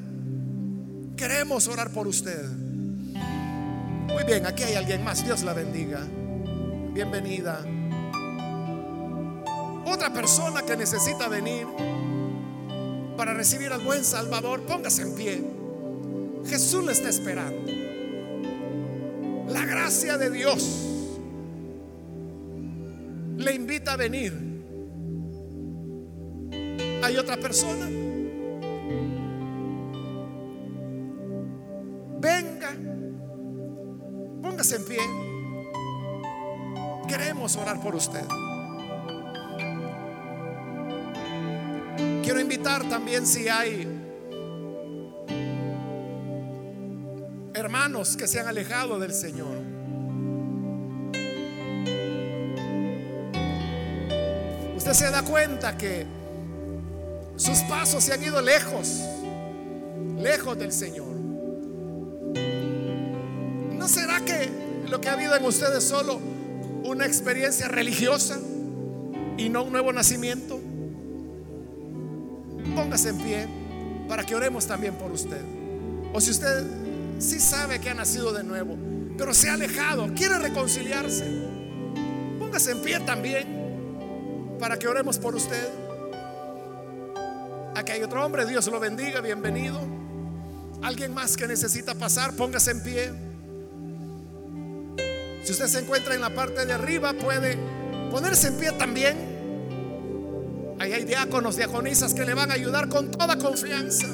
Queremos 1.18 1.68
orar 1.68 1.89
por 1.91 2.08
usted. 2.08 2.68
Muy 4.14 4.24
bien, 4.24 4.45
aquí 4.45 4.64
hay 4.64 4.76
alguien 4.76 5.03
más, 5.03 5.24
Dios 5.24 5.43
la 5.43 5.53
bendiga. 5.53 6.01
Bienvenida. 6.93 7.66
Otra 9.86 10.12
persona 10.14 10.62
que 10.64 10.76
necesita 10.76 11.28
venir 11.28 11.68
para 13.18 13.34
recibir 13.34 13.72
al 13.72 13.82
buen 13.82 14.03
Salvador, 14.03 14.62
póngase 14.62 15.01
en 15.03 15.16
pie. 15.16 15.43
Jesús 16.45 16.86
le 16.86 16.91
está 16.91 17.10
esperando. 17.10 17.72
La 19.49 19.66
gracia 19.66 20.18
de 20.18 20.30
Dios 20.30 20.88
le 23.38 23.55
invita 23.55 23.93
a 23.93 23.97
venir. 23.97 24.34
Hay 27.03 27.18
otra 27.18 27.38
persona. 27.38 27.99
En 34.72 34.86
pie. 34.86 34.99
Queremos 37.07 37.55
orar 37.55 37.82
por 37.82 37.95
usted. 37.95 38.26
Quiero 42.24 42.39
invitar 42.39 42.88
también 42.88 43.26
si 43.26 43.47
hay 43.47 43.88
hermanos 47.53 48.15
que 48.15 48.28
se 48.28 48.39
han 48.39 48.47
alejado 48.47 48.99
del 48.99 49.13
Señor. 49.13 49.80
se 54.93 55.11
da 55.11 55.22
cuenta 55.22 55.78
que 55.78 56.05
sus 57.36 57.59
pasos 57.59 58.03
se 58.03 58.13
han 58.13 58.24
ido 58.24 58.41
lejos, 58.41 59.01
lejos 60.17 60.57
del 60.57 60.72
Señor. 60.72 61.09
Lo 64.90 65.00
que 65.00 65.10
ha 65.10 65.14
habido 65.14 65.36
en 65.36 65.46
ustedes 65.46 65.78
es 65.78 65.84
solo 65.86 66.20
una 66.84 67.06
experiencia 67.06 67.68
religiosa 67.68 68.40
y 69.38 69.50
no 69.50 69.64
un 69.64 69.72
nuevo 69.72 69.94
nacimiento? 69.94 70.60
Póngase 72.76 73.10
en 73.10 73.18
pie 73.18 73.48
para 74.08 74.26
que 74.26 74.36
oremos 74.36 74.66
también 74.66 74.96
por 74.96 75.12
usted. 75.12 75.42
O 76.14 76.20
si 76.20 76.32
usted 76.32 76.66
sí 77.20 77.40
sabe 77.40 77.80
que 77.80 77.90
ha 77.90 77.94
nacido 77.94 78.34
de 78.34 78.44
nuevo, 78.44 78.78
pero 79.18 79.34
se 79.34 79.50
ha 79.50 79.54
alejado, 79.54 80.14
quiere 80.16 80.40
reconciliarse, 80.40 81.26
póngase 82.40 82.72
en 82.72 82.82
pie 82.82 83.00
también 83.02 84.58
para 84.60 84.80
que 84.80 84.88
oremos 84.88 85.20
por 85.20 85.36
usted. 85.36 85.70
Aquí 87.76 87.92
hay 87.92 88.02
otro 88.02 88.26
hombre, 88.26 88.46
Dios 88.46 88.68
lo 88.68 88.80
bendiga, 88.80 89.22
bienvenido. 89.22 89.80
Alguien 90.82 91.14
más 91.14 91.38
que 91.38 91.48
necesita 91.48 91.94
pasar, 91.94 92.36
póngase 92.36 92.72
en 92.72 92.84
pie. 92.84 93.28
Si 95.50 95.54
usted 95.54 95.66
se 95.66 95.80
encuentra 95.80 96.14
en 96.14 96.22
la 96.22 96.30
parte 96.30 96.64
de 96.64 96.74
arriba, 96.74 97.12
puede 97.14 97.58
ponerse 98.12 98.50
en 98.50 98.58
pie 98.58 98.72
también. 98.74 99.18
Ahí 100.78 100.93
hay 100.93 101.06
diáconos, 101.06 101.56
diaconisas 101.56 102.14
que 102.14 102.24
le 102.24 102.36
van 102.36 102.52
a 102.52 102.54
ayudar 102.54 102.88
con 102.88 103.10
toda 103.10 103.36
confianza. 103.36 104.06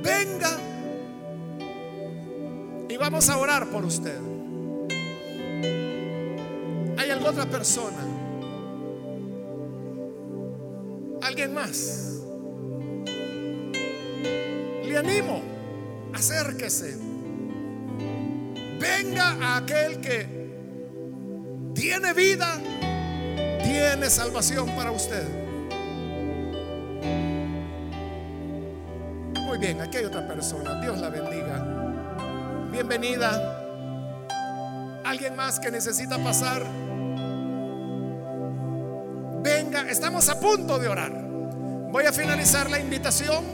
Venga 0.00 0.50
y 2.88 2.96
vamos 2.96 3.28
a 3.28 3.38
orar 3.38 3.68
por 3.68 3.84
usted 3.84 4.16
otra 7.26 7.46
persona. 7.46 8.04
Alguien 11.22 11.54
más. 11.54 12.20
Le 14.84 14.96
animo, 14.96 15.42
acérquese. 16.12 17.03
Venga 18.84 19.36
a 19.40 19.56
aquel 19.56 19.98
que 19.98 20.26
tiene 21.74 22.12
vida, 22.12 22.60
tiene 23.62 24.10
salvación 24.10 24.68
para 24.76 24.90
usted. 24.90 25.26
Muy 29.40 29.56
bien, 29.56 29.80
aquí 29.80 29.96
hay 29.96 30.04
otra 30.04 30.28
persona. 30.28 30.82
Dios 30.82 30.98
la 30.98 31.08
bendiga. 31.08 31.64
Bienvenida. 32.70 33.58
¿Alguien 35.02 35.34
más 35.34 35.58
que 35.58 35.70
necesita 35.70 36.18
pasar? 36.18 36.62
estamos 39.88 40.28
a 40.28 40.38
punto 40.38 40.78
de 40.78 40.88
orar. 40.88 41.12
Voy 41.90 42.04
a 42.04 42.12
finalizar 42.12 42.68
la 42.68 42.80
invitación. 42.80 43.44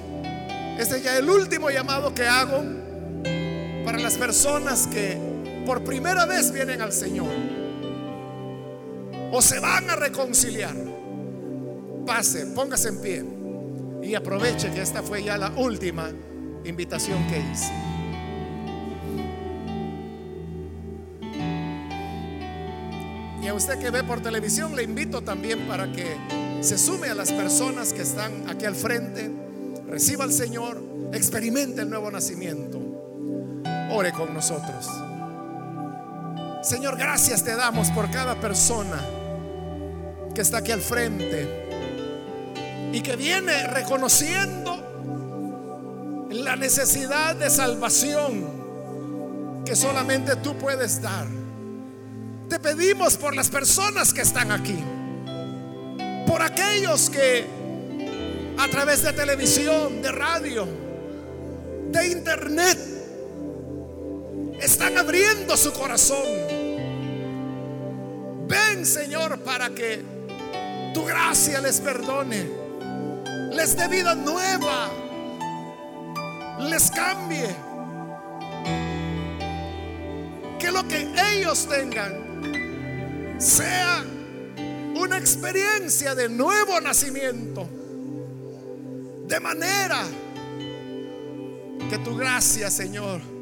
Este 0.77 0.97
es 0.97 1.03
ya 1.05 1.17
el 1.17 1.29
último 1.29 1.71
llamado 1.71 2.15
que 2.15 2.27
hago 2.27 2.80
para 3.91 4.05
las 4.05 4.17
personas 4.17 4.87
que 4.87 5.19
por 5.67 5.83
primera 5.83 6.25
vez 6.25 6.53
vienen 6.53 6.81
al 6.81 6.93
Señor 6.93 7.33
o 9.33 9.43
se 9.43 9.59
van 9.59 9.91
a 9.91 9.97
reconciliar. 9.97 10.77
Pase, 12.07 12.47
póngase 12.55 12.91
en 12.91 13.01
pie 13.01 13.25
y 14.01 14.15
aproveche 14.15 14.71
que 14.71 14.81
esta 14.81 15.03
fue 15.03 15.25
ya 15.25 15.37
la 15.37 15.51
última 15.57 16.09
invitación 16.65 17.19
que 17.27 17.41
hice. 17.41 17.73
Y 23.43 23.49
a 23.49 23.55
usted 23.55 23.77
que 23.81 23.91
ve 23.91 24.05
por 24.05 24.21
televisión 24.21 24.77
le 24.77 24.85
invito 24.85 25.23
también 25.23 25.67
para 25.67 25.91
que 25.91 26.07
se 26.61 26.79
sume 26.79 27.09
a 27.09 27.15
las 27.17 27.33
personas 27.33 27.93
que 27.93 28.03
están 28.03 28.49
aquí 28.49 28.67
al 28.67 28.77
frente, 28.77 29.29
reciba 29.89 30.23
al 30.23 30.33
Señor, 30.33 30.81
experimente 31.13 31.83
el 31.83 31.91
nuevo 31.91 32.09
nacimiento. 32.09 32.90
Ore 33.91 34.13
con 34.13 34.33
nosotros. 34.33 34.89
Señor, 36.63 36.97
gracias 36.97 37.43
te 37.43 37.57
damos 37.57 37.91
por 37.91 38.11
cada 38.11 38.35
persona 38.37 39.01
que 40.35 40.43
está 40.43 40.59
aquí 40.59 40.73
al 40.73 40.81
frente 40.81 41.49
y 42.93 43.01
que 43.01 43.17
viene 43.17 43.67
reconociendo 43.67 44.77
la 46.31 46.57
necesidad 46.57 47.35
de 47.35 47.51
salvación 47.51 48.61
que 49.65 49.75
solamente 49.75 50.37
tú 50.37 50.57
puedes 50.57 51.01
dar. 51.01 51.27
Te 52.49 52.59
pedimos 52.59 53.17
por 53.17 53.35
las 53.35 53.49
personas 53.49 54.13
que 54.13 54.23
están 54.23 54.53
aquí, 54.53 54.79
por 56.27 56.43
aquellos 56.43 57.09
que 57.09 57.47
a 58.59 58.69
través 58.69 59.03
de 59.03 59.13
televisión, 59.13 60.03
de 60.03 60.13
radio, 60.13 60.69
de 61.91 62.09
internet, 62.09 62.79
están 64.71 64.97
abriendo 64.99 65.57
su 65.57 65.73
corazón. 65.73 66.29
Ven 68.47 68.87
Señor 68.87 69.41
para 69.41 69.71
que 69.71 70.01
tu 70.95 71.05
gracia 71.05 71.61
les 71.61 71.81
perdone, 71.81 72.49
les 73.53 73.77
dé 73.77 73.89
vida 73.89 74.15
nueva, 74.15 74.89
les 76.61 76.89
cambie. 76.93 77.49
Que 80.61 80.71
lo 80.71 80.87
que 80.87 81.09
ellos 81.33 81.67
tengan 81.67 83.41
sea 83.41 84.05
una 84.95 85.19
experiencia 85.19 86.15
de 86.15 86.29
nuevo 86.29 86.81
nacimiento. 86.81 87.69
De 89.27 89.41
manera 89.41 90.05
que 91.89 91.99
tu 91.99 92.17
gracia, 92.17 92.71
Señor, 92.71 93.40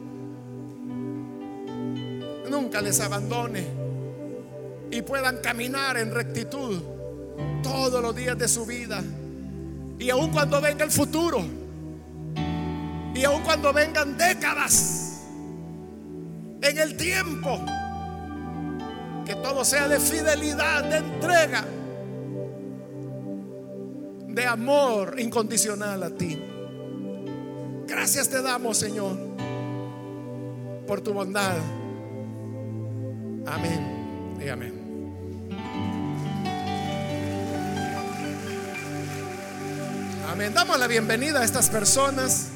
nunca 2.48 2.80
les 2.80 3.00
abandone 3.00 3.66
y 4.90 5.02
puedan 5.02 5.38
caminar 5.38 5.96
en 5.98 6.10
rectitud 6.10 6.80
todos 7.62 8.02
los 8.02 8.14
días 8.14 8.38
de 8.38 8.48
su 8.48 8.64
vida. 8.66 9.02
Y 9.98 10.10
aun 10.10 10.30
cuando 10.30 10.60
venga 10.60 10.84
el 10.84 10.90
futuro, 10.90 11.42
y 13.14 13.24
aun 13.24 13.42
cuando 13.42 13.72
vengan 13.72 14.16
décadas 14.16 15.22
en 16.62 16.78
el 16.78 16.96
tiempo, 16.96 17.60
que 19.26 19.34
todo 19.34 19.64
sea 19.64 19.88
de 19.88 19.98
fidelidad, 19.98 20.84
de 20.84 20.96
entrega, 20.98 21.64
de 24.28 24.46
amor 24.46 25.18
incondicional 25.18 26.02
a 26.02 26.10
ti. 26.10 26.38
Gracias 27.86 28.28
te 28.28 28.40
damos, 28.40 28.78
Señor, 28.78 29.16
por 30.86 31.00
tu 31.00 31.12
bondad. 31.12 31.56
Amén 33.50 34.36
y 34.44 34.48
amén. 34.48 34.74
Amén. 40.28 40.52
Damos 40.52 40.78
la 40.78 40.86
bienvenida 40.86 41.40
a 41.40 41.44
estas 41.44 41.70
personas 41.70 42.48